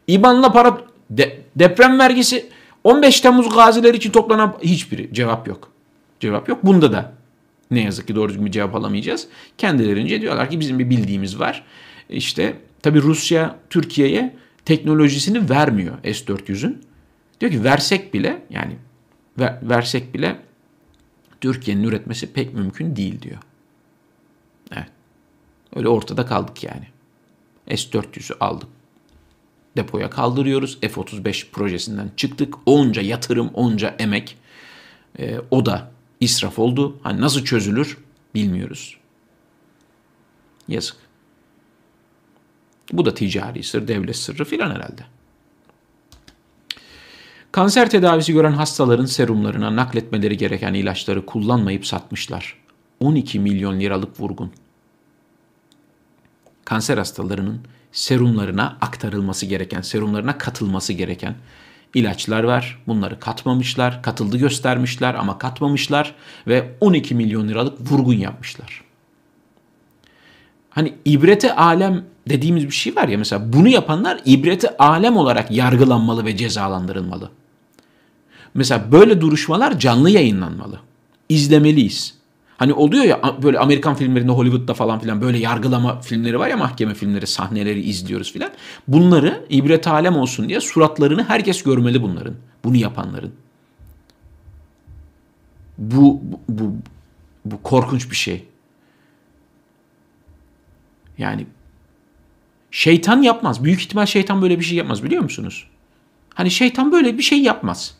İBAN'la 0.07 0.53
para 0.53 0.81
de, 1.11 1.41
deprem 1.57 1.99
vergisi 1.99 2.47
15 2.85 3.21
Temmuz 3.21 3.55
gaziler 3.55 3.95
için 3.95 4.11
toplanan 4.11 4.55
hiçbiri 4.63 5.15
cevap 5.15 5.49
yok. 5.49 5.71
Cevap 6.21 6.49
yok. 6.49 6.59
Bunda 6.67 6.93
da 6.93 7.13
ne 7.71 7.81
yazık 7.81 8.07
ki 8.07 8.15
doğru 8.15 8.29
düzgün 8.29 8.47
bir 8.47 8.51
cevap 8.51 8.75
alamayacağız. 8.75 9.27
Kendilerince 9.59 10.21
diyorlar 10.21 10.51
ki 10.51 10.61
bizim 10.61 10.79
bir 10.79 10.91
bildiğimiz 10.91 11.39
var. 11.41 11.65
İşte 12.11 12.57
tabi 12.83 13.03
Rusya 13.03 13.57
Türkiye'ye 13.71 14.35
teknolojisini 14.65 15.51
vermiyor 15.51 15.99
S-400'ün. 16.05 16.83
Diyor 17.41 17.53
ki 17.53 17.65
versek 17.65 18.15
bile 18.15 18.43
yani 18.51 18.77
ver, 19.39 19.59
versek 19.63 20.15
bile 20.15 20.41
Türkiye'nin 21.41 21.83
üretmesi 21.85 22.33
pek 22.33 22.55
mümkün 22.55 22.97
değil 22.97 23.23
diyor. 23.23 23.39
Evet. 24.73 24.89
Öyle 25.77 25.89
ortada 25.89 26.27
kaldık 26.27 26.65
yani. 26.65 26.87
S-400'ü 27.69 28.37
aldık. 28.41 28.69
Depoya 29.77 30.11
kaldırıyoruz. 30.11 30.81
F-35 30.81 31.51
projesinden 31.51 32.11
çıktık. 32.17 32.55
Onca 32.67 33.03
yatırım, 33.03 33.51
onca 33.55 33.97
emek. 33.99 34.39
E, 35.19 35.39
o 35.51 35.67
da 35.67 35.91
israf 36.21 36.59
oldu. 36.59 36.99
Hani 37.03 37.21
nasıl 37.21 37.45
çözülür 37.45 37.99
bilmiyoruz. 38.35 38.97
Yazık. 40.69 40.97
Bu 42.93 43.05
da 43.05 43.15
ticari 43.15 43.63
sır, 43.63 43.89
devlet 43.89 44.17
sırrı 44.17 44.45
filan 44.45 44.71
herhalde. 44.71 45.03
Kanser 47.53 47.91
tedavisi 47.91 48.33
gören 48.33 48.53
hastaların 48.53 49.07
serumlarına 49.07 49.77
nakletmeleri 49.77 50.37
gereken 50.37 50.75
ilaçları 50.75 51.27
kullanmayıp 51.27 51.87
satmışlar. 51.87 52.57
12 53.01 53.41
milyon 53.41 53.81
liralık 53.81 54.21
vurgun. 54.21 54.53
Kanser 56.65 56.99
hastalarının 56.99 57.61
serumlarına 57.93 58.77
aktarılması 58.81 59.47
gereken, 59.47 59.81
serumlarına 59.81 60.39
katılması 60.39 60.93
gereken 60.93 61.35
ilaçlar 61.95 62.45
var. 62.45 62.83
Bunları 62.87 63.21
katmamışlar, 63.21 64.03
katıldı 64.03 64.39
göstermişler 64.39 65.15
ama 65.15 65.39
katmamışlar 65.39 66.15
ve 66.47 66.75
12 66.81 67.15
milyon 67.15 67.49
liralık 67.49 67.93
vurgun 67.93 68.15
yapmışlar. 68.15 68.85
Hani 70.75 70.95
ibrete 71.05 71.55
alem 71.55 72.05
dediğimiz 72.29 72.65
bir 72.67 72.71
şey 72.71 72.97
var 72.97 73.09
ya 73.09 73.19
mesela 73.19 73.53
bunu 73.53 73.69
yapanlar 73.69 74.21
ibreti 74.25 74.79
alem 74.79 75.17
olarak 75.17 75.51
yargılanmalı 75.51 76.25
ve 76.25 76.37
cezalandırılmalı. 76.37 77.31
Mesela 78.55 78.93
böyle 78.93 79.21
duruşmalar 79.21 79.79
canlı 79.79 80.11
yayınlanmalı. 80.11 80.79
İzlemeliyiz. 81.29 82.15
Hani 82.57 82.73
oluyor 82.73 83.05
ya 83.05 83.21
böyle 83.43 83.59
Amerikan 83.59 83.95
filmlerinde 83.95 84.33
Hollywood'da 84.33 84.75
falan 84.75 84.99
filan 84.99 85.21
böyle 85.21 85.39
yargılama 85.39 86.01
filmleri 86.01 86.39
var 86.39 86.49
ya 86.49 86.57
mahkeme 86.57 86.95
filmleri 86.95 87.27
sahneleri 87.27 87.81
izliyoruz 87.81 88.33
filan. 88.33 88.51
Bunları 88.89 89.47
ibret 89.51 89.87
alem 89.87 90.17
olsun 90.17 90.49
diye 90.49 90.61
suratlarını 90.61 91.25
herkes 91.25 91.63
görmeli 91.63 92.03
bunların. 92.03 92.35
Bunu 92.65 92.77
yapanların. 92.77 93.33
Bu, 95.79 96.21
bu, 96.23 96.41
bu, 96.49 96.73
bu 97.45 97.63
korkunç 97.63 98.11
bir 98.11 98.17
şey. 98.17 98.45
Yani 101.19 101.47
Şeytan 102.75 103.23
yapmaz. 103.23 103.65
Büyük 103.65 103.81
ihtimal 103.81 104.07
şeytan 104.07 104.43
böyle 104.43 104.59
bir 104.59 104.65
şey 104.65 104.79
yapmaz 104.79 105.05
biliyor 105.05 105.23
musunuz? 105.23 105.67
Hani 106.35 106.51
şeytan 106.51 106.93
böyle 106.93 107.19
bir 107.19 107.23
şey 107.23 107.43
yapmaz. 107.43 107.95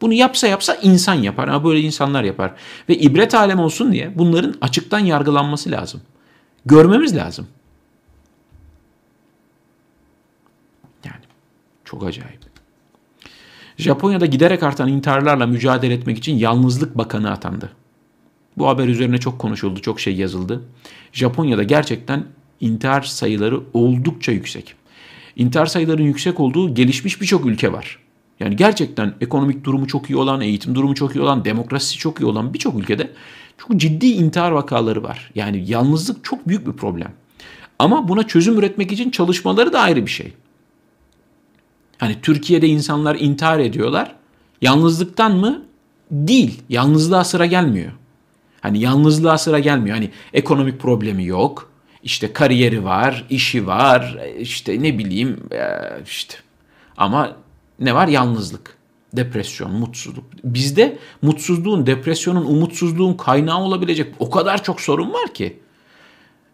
Bunu 0.00 0.12
yapsa 0.12 0.46
yapsa 0.46 0.74
insan 0.74 1.14
yapar 1.14 1.48
ama 1.48 1.64
böyle 1.64 1.80
insanlar 1.80 2.24
yapar. 2.24 2.52
Ve 2.88 2.98
ibret 2.98 3.34
alem 3.34 3.58
olsun 3.58 3.92
diye 3.92 4.18
bunların 4.18 4.54
açıktan 4.60 4.98
yargılanması 4.98 5.70
lazım. 5.70 6.00
Görmemiz 6.66 7.16
lazım. 7.16 7.46
Yani 11.04 11.24
çok 11.84 12.04
acayip. 12.04 12.40
Japonya'da 13.76 14.26
giderek 14.26 14.62
artan 14.62 14.88
intiharlarla 14.88 15.46
mücadele 15.46 15.94
etmek 15.94 16.18
için 16.18 16.36
Yalnızlık 16.36 16.98
Bakanı 16.98 17.30
atandı. 17.30 17.72
Bu 18.58 18.68
haber 18.68 18.88
üzerine 18.88 19.18
çok 19.18 19.38
konuşuldu, 19.38 19.80
çok 19.80 20.00
şey 20.00 20.16
yazıldı. 20.16 20.64
Japonya'da 21.12 21.62
gerçekten 21.62 22.24
intihar 22.60 23.02
sayıları 23.02 23.60
oldukça 23.74 24.32
yüksek. 24.32 24.74
İntihar 25.36 25.66
sayılarının 25.66 26.06
yüksek 26.06 26.40
olduğu 26.40 26.74
gelişmiş 26.74 27.20
birçok 27.20 27.46
ülke 27.46 27.72
var. 27.72 27.98
Yani 28.40 28.56
gerçekten 28.56 29.14
ekonomik 29.20 29.64
durumu 29.64 29.86
çok 29.86 30.10
iyi 30.10 30.16
olan, 30.16 30.40
eğitim 30.40 30.74
durumu 30.74 30.94
çok 30.94 31.16
iyi 31.16 31.20
olan, 31.20 31.44
demokrasisi 31.44 31.98
çok 31.98 32.20
iyi 32.20 32.24
olan 32.24 32.54
birçok 32.54 32.78
ülkede 32.78 33.10
çok 33.58 33.76
ciddi 33.76 34.06
intihar 34.06 34.50
vakaları 34.50 35.02
var. 35.02 35.30
Yani 35.34 35.64
yalnızlık 35.66 36.24
çok 36.24 36.48
büyük 36.48 36.66
bir 36.66 36.72
problem. 36.72 37.12
Ama 37.78 38.08
buna 38.08 38.26
çözüm 38.26 38.58
üretmek 38.58 38.92
için 38.92 39.10
çalışmaları 39.10 39.72
da 39.72 39.80
ayrı 39.80 40.06
bir 40.06 40.10
şey. 40.10 40.32
Hani 41.98 42.16
Türkiye'de 42.22 42.68
insanlar 42.68 43.14
intihar 43.14 43.58
ediyorlar. 43.58 44.14
Yalnızlıktan 44.62 45.36
mı? 45.36 45.62
Değil. 46.10 46.62
Yalnızlığa 46.68 47.24
sıra 47.24 47.46
gelmiyor. 47.46 47.92
Hani 48.60 48.78
yalnızlığa 48.80 49.38
sıra 49.38 49.58
gelmiyor. 49.58 49.96
Hani 49.96 50.10
ekonomik 50.32 50.80
problemi 50.80 51.24
yok. 51.24 51.70
İşte 52.06 52.32
kariyeri 52.32 52.84
var, 52.84 53.24
işi 53.30 53.66
var, 53.66 54.18
işte 54.38 54.82
ne 54.82 54.98
bileyim 54.98 55.40
işte. 56.06 56.34
Ama 56.96 57.36
ne 57.80 57.94
var? 57.94 58.08
Yalnızlık, 58.08 58.76
depresyon, 59.12 59.72
mutsuzluk. 59.72 60.24
Bizde 60.44 60.98
mutsuzluğun, 61.22 61.86
depresyonun, 61.86 62.44
umutsuzluğun 62.44 63.14
kaynağı 63.14 63.60
olabilecek 63.60 64.14
o 64.18 64.30
kadar 64.30 64.62
çok 64.62 64.80
sorun 64.80 65.12
var 65.12 65.34
ki. 65.34 65.58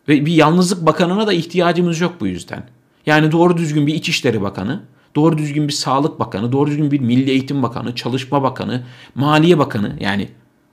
Ve 0.08 0.26
bir 0.26 0.32
yalnızlık 0.32 0.86
bakanına 0.86 1.26
da 1.26 1.32
ihtiyacımız 1.32 2.00
yok 2.00 2.14
bu 2.20 2.26
yüzden. 2.26 2.64
Yani 3.06 3.32
doğru 3.32 3.56
düzgün 3.56 3.86
bir 3.86 3.94
İçişleri 3.94 4.42
Bakanı, 4.42 4.82
doğru 5.16 5.38
düzgün 5.38 5.68
bir 5.68 5.72
Sağlık 5.72 6.20
Bakanı, 6.20 6.52
doğru 6.52 6.70
düzgün 6.70 6.90
bir 6.90 7.00
Milli 7.00 7.30
Eğitim 7.30 7.62
Bakanı, 7.62 7.94
Çalışma 7.94 8.42
Bakanı, 8.42 8.82
Maliye 9.14 9.58
Bakanı 9.58 9.96
yani 10.00 10.28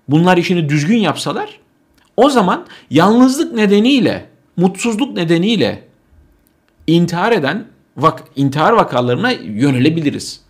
bunlar 0.08 0.38
işini 0.38 0.70
düzgün 0.70 0.98
yapsalar 0.98 1.60
o 2.18 2.30
zaman 2.30 2.66
yalnızlık 2.90 3.54
nedeniyle, 3.54 4.29
mutsuzluk 4.60 5.16
nedeniyle 5.16 5.88
intihar 6.88 7.32
eden 7.32 7.68
vak 7.98 8.24
intihar 8.36 8.74
vakalarına 8.74 9.32
yönelebiliriz. 9.32 10.42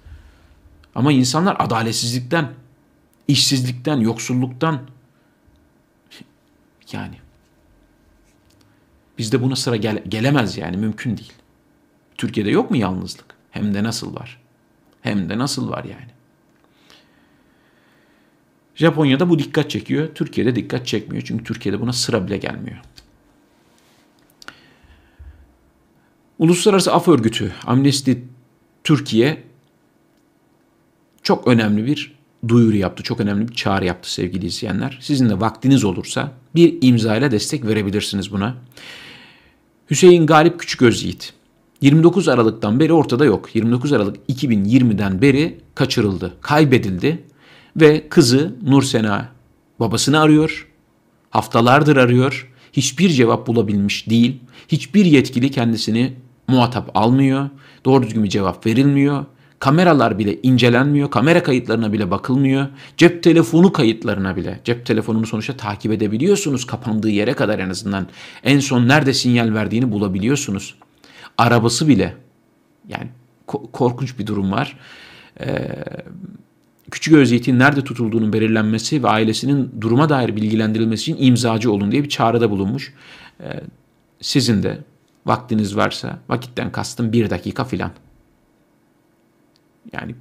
Ama 0.95 1.11
insanlar 1.11 1.55
adaletsizlikten, 1.59 2.49
işsizlikten, 3.27 3.97
yoksulluktan 3.97 4.81
yani 6.91 7.15
bizde 9.17 9.41
buna 9.41 9.55
sıra 9.55 9.75
gele, 9.75 10.03
gelemez 10.07 10.57
yani 10.57 10.77
mümkün 10.77 11.17
değil. 11.17 11.33
Türkiye'de 12.17 12.49
yok 12.49 12.71
mu 12.71 12.77
yalnızlık? 12.77 13.25
Hem 13.51 13.73
de 13.73 13.83
nasıl 13.83 14.15
var? 14.15 14.41
Hem 15.01 15.29
de 15.29 15.37
nasıl 15.37 15.69
var 15.69 15.83
yani? 15.83 16.11
Japonya'da 18.75 19.29
bu 19.29 19.39
dikkat 19.39 19.69
çekiyor. 19.69 20.15
Türkiye'de 20.15 20.55
dikkat 20.55 20.87
çekmiyor. 20.87 21.23
Çünkü 21.27 21.43
Türkiye'de 21.43 21.81
buna 21.81 21.93
sıra 21.93 22.27
bile 22.27 22.37
gelmiyor. 22.37 22.77
Uluslararası 26.39 26.93
Af 26.93 27.07
Örgütü 27.07 27.51
Amnesty 27.65 28.11
Türkiye 28.83 29.43
çok 31.23 31.47
önemli 31.47 31.85
bir 31.85 32.15
duyuru 32.47 32.75
yaptı. 32.75 33.03
Çok 33.03 33.19
önemli 33.19 33.47
bir 33.47 33.53
çağrı 33.53 33.85
yaptı 33.85 34.13
sevgili 34.13 34.45
izleyenler. 34.45 34.99
Sizin 35.01 35.29
de 35.29 35.39
vaktiniz 35.39 35.83
olursa 35.83 36.31
bir 36.55 36.77
imza 36.81 37.17
ile 37.17 37.31
destek 37.31 37.65
verebilirsiniz 37.65 38.31
buna. 38.31 38.55
Hüseyin 39.89 40.27
Galip 40.27 40.59
Küçüköz 40.59 41.03
Yiğit 41.03 41.33
29 41.81 42.27
Aralık'tan 42.27 42.79
beri 42.79 42.93
ortada 42.93 43.25
yok. 43.25 43.55
29 43.55 43.93
Aralık 43.93 44.15
2020'den 44.29 45.21
beri 45.21 45.57
kaçırıldı, 45.75 46.33
kaybedildi 46.41 47.23
ve 47.75 48.09
kızı 48.09 48.55
Nursena 48.63 49.29
babasını 49.79 50.19
arıyor. 50.19 50.67
Haftalardır 51.29 51.97
arıyor. 51.97 52.51
Hiçbir 52.73 53.09
cevap 53.09 53.47
bulabilmiş 53.47 54.09
değil. 54.09 54.39
Hiçbir 54.67 55.05
yetkili 55.05 55.51
kendisini 55.51 56.13
muhatap 56.49 56.91
almıyor. 56.93 57.49
Doğru 57.85 58.03
düzgün 58.03 58.23
bir 58.23 58.29
cevap 58.29 58.65
verilmiyor. 58.65 59.25
Kameralar 59.59 60.19
bile 60.19 60.41
incelenmiyor. 60.43 61.11
Kamera 61.11 61.43
kayıtlarına 61.43 61.93
bile 61.93 62.11
bakılmıyor. 62.11 62.67
Cep 62.97 63.23
telefonu 63.23 63.73
kayıtlarına 63.73 64.35
bile. 64.35 64.59
Cep 64.63 64.85
telefonunu 64.85 65.25
sonuçta 65.25 65.57
takip 65.57 65.91
edebiliyorsunuz 65.91 66.65
kapandığı 66.65 67.09
yere 67.09 67.33
kadar 67.33 67.59
en 67.59 67.69
azından. 67.69 68.07
En 68.43 68.59
son 68.59 68.87
nerede 68.87 69.13
sinyal 69.13 69.53
verdiğini 69.53 69.91
bulabiliyorsunuz. 69.91 70.75
Arabası 71.37 71.87
bile. 71.87 72.15
Yani 72.87 73.07
korkunç 73.73 74.19
bir 74.19 74.27
durum 74.27 74.51
var. 74.51 74.77
Ee, 75.41 75.69
Küçük 76.91 77.13
Özyiğit'in 77.13 77.59
nerede 77.59 77.83
tutulduğunun 77.83 78.33
belirlenmesi 78.33 79.03
ve 79.03 79.07
ailesinin 79.07 79.71
duruma 79.81 80.09
dair 80.09 80.35
bilgilendirilmesi 80.35 81.11
için 81.11 81.25
imzacı 81.25 81.71
olun 81.71 81.91
diye 81.91 82.03
bir 82.03 82.09
çağrıda 82.09 82.51
bulunmuş. 82.51 82.93
Ee, 83.41 83.61
sizin 84.21 84.63
de 84.63 84.77
vaktiniz 85.25 85.75
varsa, 85.75 86.19
vakitten 86.29 86.71
kastım 86.71 87.11
bir 87.11 87.29
dakika 87.29 87.63
filan. 87.63 87.91
Yani 89.93 90.15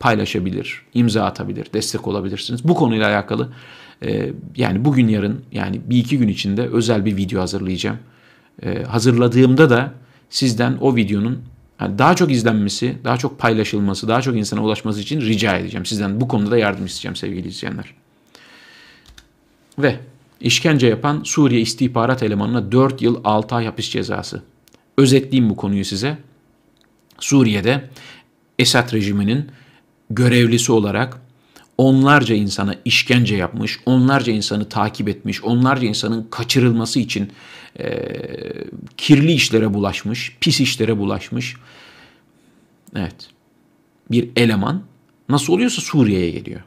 paylaşabilir, 0.00 0.82
imza 0.94 1.24
atabilir, 1.24 1.66
destek 1.74 2.08
olabilirsiniz. 2.08 2.68
Bu 2.68 2.74
konuyla 2.74 3.08
alakalı 3.08 3.52
e, 4.02 4.32
yani 4.56 4.84
bugün 4.84 5.08
yarın 5.08 5.44
yani 5.52 5.80
bir 5.84 5.98
iki 5.98 6.18
gün 6.18 6.28
içinde 6.28 6.68
özel 6.68 7.04
bir 7.04 7.16
video 7.16 7.40
hazırlayacağım. 7.40 7.98
E, 8.62 8.82
hazırladığımda 8.82 9.70
da 9.70 9.92
sizden 10.30 10.76
o 10.80 10.96
videonun 10.96 11.42
yani 11.80 11.98
daha 11.98 12.16
çok 12.16 12.30
izlenmesi, 12.30 12.96
daha 13.04 13.16
çok 13.16 13.38
paylaşılması, 13.38 14.08
daha 14.08 14.22
çok 14.22 14.36
insana 14.36 14.64
ulaşması 14.64 15.00
için 15.00 15.20
rica 15.20 15.56
edeceğim. 15.56 15.86
Sizden 15.86 16.20
bu 16.20 16.28
konuda 16.28 16.50
da 16.50 16.58
yardım 16.58 16.86
isteyeceğim 16.86 17.16
sevgili 17.16 17.48
izleyenler. 17.48 17.94
Ve 19.78 19.98
işkence 20.40 20.86
yapan 20.86 21.22
Suriye 21.24 21.60
istihbarat 21.60 22.22
elemanına 22.22 22.72
4 22.72 23.02
yıl 23.02 23.20
6 23.24 23.54
ay 23.54 23.64
hapis 23.64 23.90
cezası. 23.90 24.42
Özetleyeyim 24.98 25.50
bu 25.50 25.56
konuyu 25.56 25.84
size. 25.84 26.18
Suriye'de 27.18 27.90
Esad 28.58 28.92
rejiminin 28.92 29.50
görevlisi 30.10 30.72
olarak 30.72 31.20
onlarca 31.78 32.34
insana 32.34 32.74
işkence 32.84 33.36
yapmış, 33.36 33.80
onlarca 33.86 34.32
insanı 34.32 34.68
takip 34.68 35.08
etmiş, 35.08 35.44
onlarca 35.44 35.88
insanın 35.88 36.26
kaçırılması 36.30 37.00
için 37.00 37.32
e, 37.78 38.14
kirli 38.96 39.32
işlere 39.32 39.74
bulaşmış, 39.74 40.36
pis 40.40 40.60
işlere 40.60 40.98
bulaşmış. 40.98 41.56
Evet. 42.96 43.28
Bir 44.10 44.28
eleman 44.36 44.82
nasıl 45.28 45.52
oluyorsa 45.52 45.82
Suriye'ye 45.82 46.30
geliyor. 46.30 46.60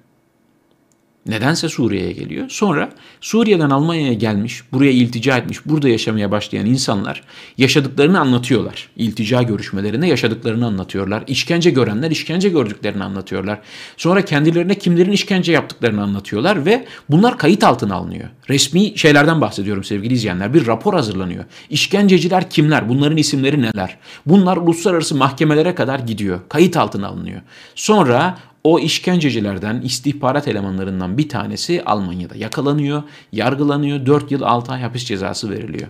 Nedense 1.28 1.70
Suriye'ye 1.70 2.12
geliyor. 2.12 2.50
Sonra 2.50 2.90
Suriye'den 3.22 3.70
Almanya'ya 3.70 4.14
gelmiş, 4.14 4.62
buraya 4.72 4.92
iltica 4.92 5.38
etmiş, 5.38 5.66
burada 5.66 5.90
yaşamaya 5.90 6.32
başlayan 6.32 6.66
insanlar 6.66 7.24
yaşadıklarını 7.58 8.20
anlatıyorlar. 8.20 8.90
İltica 8.96 9.42
görüşmelerinde 9.42 10.08
yaşadıklarını 10.08 10.66
anlatıyorlar. 10.66 11.24
İşkence 11.28 11.70
görenler 11.70 12.12
işkence 12.12 12.50
gördüklerini 12.50 13.04
anlatıyorlar. 13.04 13.60
Sonra 13.98 14.26
kendilerine 14.26 14.76
kimlerin 14.76 15.12
işkence 15.12 15.52
yaptıklarını 15.52 16.04
anlatıyorlar 16.04 16.66
ve 16.66 16.86
bunlar 17.10 17.38
kayıt 17.38 17.64
altına 17.64 17.96
alınıyor. 17.96 18.30
Resmi 18.50 18.98
şeylerden 18.98 19.42
bahsediyorum 19.42 19.84
sevgili 19.84 20.14
izleyenler. 20.14 20.54
Bir 20.54 20.68
rapor 20.68 20.94
hazırlanıyor. 20.94 21.46
İşkenceciler 21.70 22.50
kimler? 22.50 22.90
Bunların 22.90 23.18
isimleri 23.18 23.62
neler? 23.62 23.98
Bunlar 24.26 24.58
uluslararası 24.58 25.16
mahkemelere 25.16 25.76
kadar 25.76 26.00
gidiyor. 26.00 26.40
Kayıt 26.50 26.78
altına 26.78 27.08
alınıyor. 27.08 27.42
Sonra 27.76 28.38
o 28.64 28.80
işkencecilerden, 28.80 29.82
istihbarat 29.82 30.48
elemanlarından 30.48 31.18
bir 31.18 31.30
tanesi 31.30 31.84
Almanya'da 31.86 32.36
yakalanıyor, 32.36 33.04
yargılanıyor, 33.32 34.06
4 34.06 34.32
yıl 34.32 34.42
6 34.42 34.72
ay 34.72 34.82
hapis 34.82 35.06
cezası 35.06 35.50
veriliyor. 35.50 35.88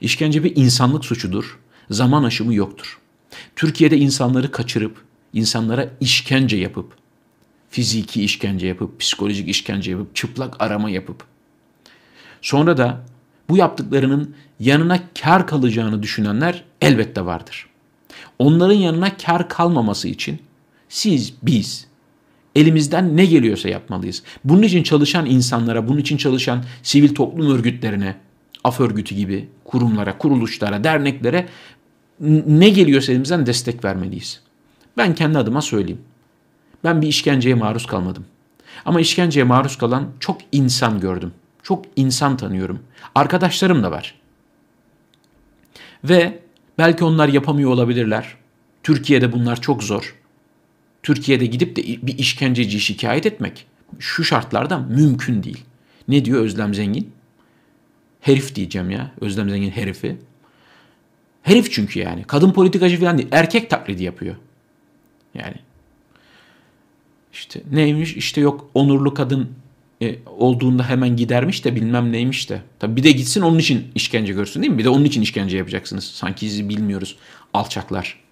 İşkence 0.00 0.44
bir 0.44 0.56
insanlık 0.56 1.04
suçudur, 1.04 1.58
zaman 1.90 2.24
aşımı 2.24 2.54
yoktur. 2.54 2.98
Türkiye'de 3.56 3.98
insanları 3.98 4.50
kaçırıp, 4.50 5.04
insanlara 5.32 5.88
işkence 6.00 6.56
yapıp, 6.56 6.92
fiziki 7.70 8.24
işkence 8.24 8.66
yapıp, 8.66 9.00
psikolojik 9.00 9.48
işkence 9.48 9.90
yapıp, 9.90 10.16
çıplak 10.16 10.62
arama 10.62 10.90
yapıp, 10.90 11.24
sonra 12.42 12.76
da 12.76 13.04
bu 13.48 13.56
yaptıklarının 13.56 14.34
yanına 14.60 15.00
kar 15.22 15.46
kalacağını 15.46 16.02
düşünenler 16.02 16.64
elbette 16.80 17.24
vardır. 17.24 17.66
Onların 18.38 18.74
yanına 18.74 19.16
kar 19.16 19.48
kalmaması 19.48 20.08
için 20.08 20.38
siz, 20.88 21.34
biz, 21.42 21.86
elimizden 22.54 23.16
ne 23.16 23.24
geliyorsa 23.26 23.68
yapmalıyız. 23.68 24.22
Bunun 24.44 24.62
için 24.62 24.82
çalışan 24.82 25.26
insanlara, 25.26 25.88
bunun 25.88 25.98
için 25.98 26.16
çalışan 26.16 26.64
sivil 26.82 27.14
toplum 27.14 27.50
örgütlerine, 27.50 28.16
af 28.64 28.80
örgütü 28.80 29.14
gibi 29.14 29.48
kurumlara, 29.64 30.18
kuruluşlara, 30.18 30.84
derneklere 30.84 31.48
ne 32.46 32.68
geliyorsa 32.68 33.12
elimizden 33.12 33.46
destek 33.46 33.84
vermeliyiz. 33.84 34.40
Ben 34.96 35.14
kendi 35.14 35.38
adıma 35.38 35.62
söyleyeyim. 35.62 36.00
Ben 36.84 37.02
bir 37.02 37.06
işkenceye 37.06 37.54
maruz 37.54 37.86
kalmadım. 37.86 38.26
Ama 38.84 39.00
işkenceye 39.00 39.44
maruz 39.44 39.78
kalan 39.78 40.08
çok 40.20 40.40
insan 40.52 41.00
gördüm. 41.00 41.32
Çok 41.62 41.84
insan 41.96 42.36
tanıyorum. 42.36 42.78
Arkadaşlarım 43.14 43.82
da 43.82 43.90
var. 43.90 44.14
Ve 46.04 46.38
belki 46.78 47.04
onlar 47.04 47.28
yapamıyor 47.28 47.70
olabilirler. 47.70 48.36
Türkiye'de 48.82 49.32
bunlar 49.32 49.60
çok 49.60 49.82
zor. 49.82 50.14
Türkiye'de 51.04 51.46
gidip 51.46 51.76
de 51.76 51.82
bir 51.82 52.18
işkenceci 52.18 52.80
şikayet 52.80 53.26
etmek 53.26 53.66
şu 53.98 54.24
şartlarda 54.24 54.78
mümkün 54.78 55.42
değil. 55.42 55.64
Ne 56.08 56.24
diyor 56.24 56.40
Özlem 56.40 56.74
Zengin? 56.74 57.12
Herif 58.20 58.54
diyeceğim 58.54 58.90
ya. 58.90 59.10
Özlem 59.20 59.50
Zengin 59.50 59.70
herifi. 59.70 60.16
Herif 61.42 61.72
çünkü 61.72 62.00
yani. 62.00 62.24
Kadın 62.24 62.52
politikacı 62.52 63.00
falan 63.00 63.18
değil. 63.18 63.28
Erkek 63.32 63.70
taklidi 63.70 64.04
yapıyor. 64.04 64.36
Yani. 65.34 65.56
İşte 67.32 67.62
neymiş? 67.70 68.16
İşte 68.16 68.40
yok 68.40 68.70
onurlu 68.74 69.14
kadın 69.14 69.48
e, 70.02 70.16
olduğunda 70.26 70.88
hemen 70.88 71.16
gidermiş 71.16 71.64
de 71.64 71.76
bilmem 71.76 72.12
neymiş 72.12 72.50
de. 72.50 72.62
Tabii 72.78 72.96
bir 72.96 73.02
de 73.02 73.12
gitsin 73.12 73.40
onun 73.40 73.58
için 73.58 73.92
işkence 73.94 74.32
görsün 74.32 74.62
değil 74.62 74.72
mi? 74.72 74.78
Bir 74.78 74.84
de 74.84 74.88
onun 74.88 75.04
için 75.04 75.22
işkence 75.22 75.56
yapacaksınız. 75.56 76.04
Sanki 76.04 76.48
sizi 76.48 76.68
bilmiyoruz. 76.68 77.16
Alçaklar. 77.54 78.23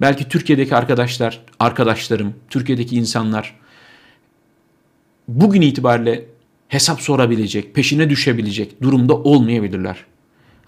Belki 0.00 0.28
Türkiye'deki 0.28 0.76
arkadaşlar, 0.76 1.40
arkadaşlarım, 1.58 2.34
Türkiye'deki 2.48 2.96
insanlar 2.96 3.60
bugün 5.28 5.60
itibariyle 5.60 6.26
hesap 6.68 7.00
sorabilecek, 7.00 7.74
peşine 7.74 8.10
düşebilecek 8.10 8.82
durumda 8.82 9.14
olmayabilirler. 9.14 10.04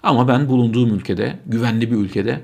Ama 0.03 0.27
ben 0.27 0.49
bulunduğum 0.49 0.95
ülkede, 0.95 1.39
güvenli 1.45 1.91
bir 1.91 1.95
ülkede 1.95 2.41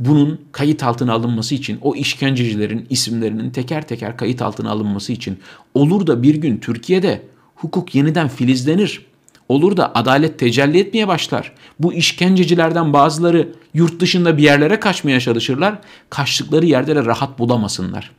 bunun 0.00 0.40
kayıt 0.52 0.82
altına 0.82 1.12
alınması 1.12 1.54
için 1.54 1.78
o 1.82 1.94
işkencecilerin 1.94 2.86
isimlerinin 2.90 3.50
teker 3.50 3.88
teker 3.88 4.16
kayıt 4.16 4.42
altına 4.42 4.70
alınması 4.70 5.12
için 5.12 5.38
olur 5.74 6.06
da 6.06 6.22
bir 6.22 6.34
gün 6.34 6.58
Türkiye'de 6.58 7.22
hukuk 7.54 7.94
yeniden 7.94 8.28
filizlenir. 8.28 9.06
Olur 9.48 9.76
da 9.76 9.94
adalet 9.94 10.38
tecelli 10.38 10.78
etmeye 10.78 11.08
başlar. 11.08 11.52
Bu 11.78 11.94
işkencecilerden 11.94 12.92
bazıları 12.92 13.48
yurt 13.74 14.00
dışında 14.00 14.36
bir 14.36 14.42
yerlere 14.42 14.80
kaçmaya 14.80 15.20
çalışırlar. 15.20 15.78
Kaçtıkları 16.10 16.66
yerde 16.66 16.96
de 16.96 17.04
rahat 17.04 17.38
bulamasınlar. 17.38 18.10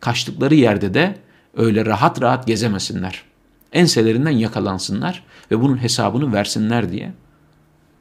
Kaçtıkları 0.00 0.54
yerde 0.54 0.94
de 0.94 1.16
öyle 1.56 1.86
rahat 1.86 2.22
rahat 2.22 2.46
gezemesinler. 2.46 3.22
Enselerinden 3.72 4.30
yakalansınlar 4.30 5.24
ve 5.50 5.60
bunun 5.60 5.82
hesabını 5.82 6.32
versinler 6.32 6.92
diye 6.92 7.12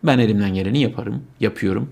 ben 0.04 0.20
elimden 0.20 0.54
geleni 0.54 0.82
yaparım, 0.82 1.24
yapıyorum. 1.40 1.90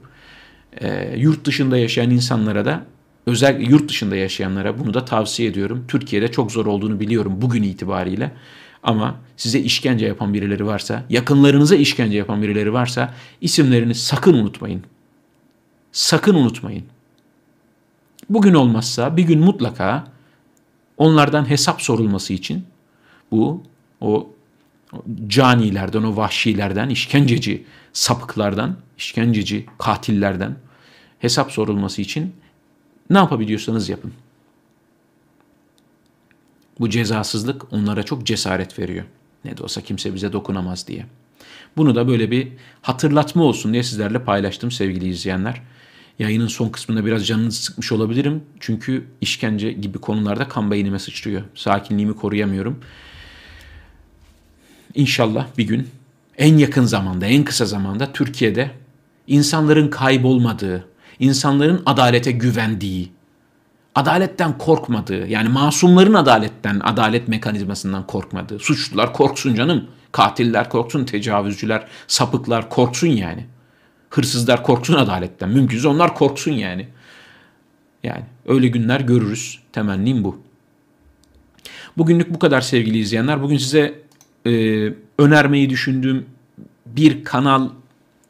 E, 0.81 1.15
yurt 1.17 1.45
dışında 1.45 1.77
yaşayan 1.77 2.09
insanlara 2.09 2.65
da 2.65 2.85
özel 3.25 3.61
yurt 3.61 3.89
dışında 3.89 4.15
yaşayanlara 4.15 4.79
bunu 4.79 4.93
da 4.93 5.05
tavsiye 5.05 5.49
ediyorum. 5.49 5.85
Türkiye'de 5.87 6.31
çok 6.31 6.51
zor 6.51 6.65
olduğunu 6.65 6.99
biliyorum 6.99 7.33
bugün 7.41 7.63
itibariyle. 7.63 8.31
Ama 8.83 9.15
size 9.37 9.59
işkence 9.59 10.05
yapan 10.05 10.33
birileri 10.33 10.65
varsa, 10.65 11.05
yakınlarınıza 11.09 11.75
işkence 11.75 12.17
yapan 12.17 12.41
birileri 12.41 12.73
varsa 12.73 13.13
isimlerini 13.41 13.95
sakın 13.95 14.33
unutmayın. 14.33 14.83
Sakın 15.91 16.35
unutmayın. 16.35 16.83
Bugün 18.29 18.53
olmazsa 18.53 19.17
bir 19.17 19.23
gün 19.23 19.39
mutlaka 19.39 20.07
onlardan 20.97 21.49
hesap 21.49 21.81
sorulması 21.81 22.33
için 22.33 22.65
bu 23.31 23.63
o 24.01 24.29
canilerden, 25.27 26.03
o 26.03 26.15
vahşilerden, 26.15 26.89
işkenceci 26.89 27.65
sapıklardan, 27.93 28.77
işkenceci 28.97 29.65
katillerden 29.77 30.55
hesap 31.19 31.51
sorulması 31.51 32.01
için 32.01 32.35
ne 33.09 33.17
yapabiliyorsanız 33.17 33.89
yapın. 33.89 34.13
Bu 36.79 36.89
cezasızlık 36.89 37.73
onlara 37.73 38.03
çok 38.03 38.25
cesaret 38.25 38.79
veriyor. 38.79 39.05
Ne 39.45 39.57
de 39.57 39.63
olsa 39.63 39.81
kimse 39.81 40.15
bize 40.15 40.33
dokunamaz 40.33 40.87
diye. 40.87 41.05
Bunu 41.77 41.95
da 41.95 42.07
böyle 42.07 42.31
bir 42.31 42.47
hatırlatma 42.81 43.43
olsun 43.43 43.73
diye 43.73 43.83
sizlerle 43.83 44.23
paylaştım 44.23 44.71
sevgili 44.71 45.07
izleyenler. 45.07 45.61
Yayının 46.19 46.47
son 46.47 46.69
kısmında 46.69 47.05
biraz 47.05 47.27
canınızı 47.27 47.61
sıkmış 47.61 47.91
olabilirim. 47.91 48.43
Çünkü 48.59 49.05
işkence 49.21 49.71
gibi 49.71 49.97
konularda 49.97 50.47
kan 50.47 50.71
beynime 50.71 50.99
sıçrıyor. 50.99 51.41
Sakinliğimi 51.55 52.15
koruyamıyorum. 52.15 52.79
İnşallah 54.95 55.47
bir 55.57 55.63
gün 55.63 55.87
en 56.37 56.57
yakın 56.57 56.85
zamanda, 56.85 57.25
en 57.25 57.43
kısa 57.43 57.65
zamanda 57.65 58.13
Türkiye'de 58.13 58.71
insanların 59.27 59.87
kaybolmadığı, 59.87 60.87
insanların 61.19 61.81
adalete 61.85 62.31
güvendiği, 62.31 63.11
adaletten 63.99 64.57
korkmadığı, 64.57 65.27
yani 65.27 65.49
masumların 65.49 66.13
adaletten, 66.13 66.81
adalet 66.83 67.27
mekanizmasından 67.27 68.07
korkmadığı, 68.07 68.59
suçlular 68.59 69.13
korksun 69.13 69.55
canım, 69.55 69.87
katiller 70.11 70.69
korksun, 70.69 71.05
tecavüzcüler, 71.05 71.87
sapıklar 72.07 72.69
korksun 72.69 73.07
yani. 73.07 73.45
Hırsızlar 74.09 74.63
korksun 74.63 74.93
adaletten, 74.93 75.49
mümkünse 75.49 75.87
onlar 75.87 76.15
korksun 76.15 76.51
yani. 76.51 76.87
Yani 78.03 78.23
öyle 78.47 78.67
günler 78.67 78.99
görürüz. 78.99 79.59
Temennim 79.71 80.23
bu. 80.23 80.41
Bugünlük 81.97 82.33
bu 82.33 82.39
kadar 82.39 82.61
sevgili 82.61 82.97
izleyenler. 82.97 83.41
Bugün 83.41 83.57
size 83.57 84.01
e, 84.45 84.51
önermeyi 85.17 85.69
düşündüğüm 85.69 86.25
bir 86.85 87.23
kanal 87.23 87.69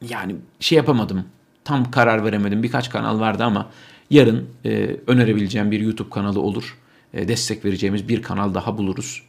yani 0.08 0.36
şey 0.60 0.76
yapamadım. 0.76 1.24
Tam 1.64 1.90
karar 1.90 2.24
veremedim. 2.24 2.62
Birkaç 2.62 2.90
kanal 2.90 3.20
vardı 3.20 3.44
ama 3.44 3.70
yarın 4.10 4.48
e, 4.64 4.96
önerebileceğim 5.06 5.70
bir 5.70 5.80
YouTube 5.80 6.10
kanalı 6.10 6.40
olur. 6.40 6.76
E, 7.14 7.28
destek 7.28 7.64
vereceğimiz 7.64 8.08
bir 8.08 8.22
kanal 8.22 8.54
daha 8.54 8.78
buluruz 8.78 9.22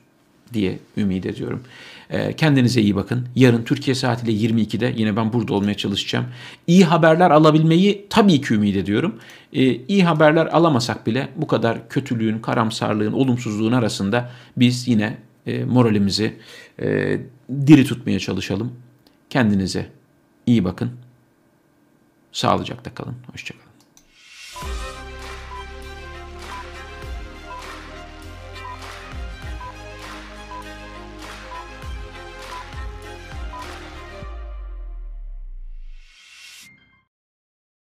diye 0.54 0.80
ümit 0.98 1.26
ediyorum. 1.26 1.64
E, 2.10 2.34
kendinize 2.34 2.82
iyi 2.82 2.96
bakın. 2.96 3.28
Yarın 3.36 3.64
Türkiye 3.64 3.96
saatiyle 3.96 4.48
22'de 4.48 4.94
yine 4.98 5.16
ben 5.16 5.34
burada 5.34 5.54
olmaya 5.54 5.74
çalışacağım. 5.74 6.26
İyi 6.68 6.86
haberler 6.86 7.32
alabilmeyi 7.32 8.06
tabii 8.10 8.42
ki 8.42 8.54
ümit 8.54 8.76
ediyorum. 8.76 9.16
E, 9.54 9.76
iyi 9.76 10.04
haberler 10.04 10.46
alamasak 10.46 11.08
bile 11.08 11.30
bu 11.36 11.48
kadar 11.48 11.90
kötülüğün, 11.90 12.40
karamsarlığın, 12.40 13.14
olumsuzluğun 13.14 13.72
arasında 13.72 14.32
biz 14.58 14.88
yine 14.88 15.18
e, 15.48 15.64
moralimizi 15.64 16.38
e, 16.82 17.20
diri 17.68 17.86
tutmaya 17.86 18.20
çalışalım. 18.20 18.74
Kendinize 19.30 19.90
iyi 20.46 20.64
bakın. 20.64 20.92
Sağlıcakla 22.32 22.94
kalın. 22.94 23.16
Hoşçakalın. 23.32 23.71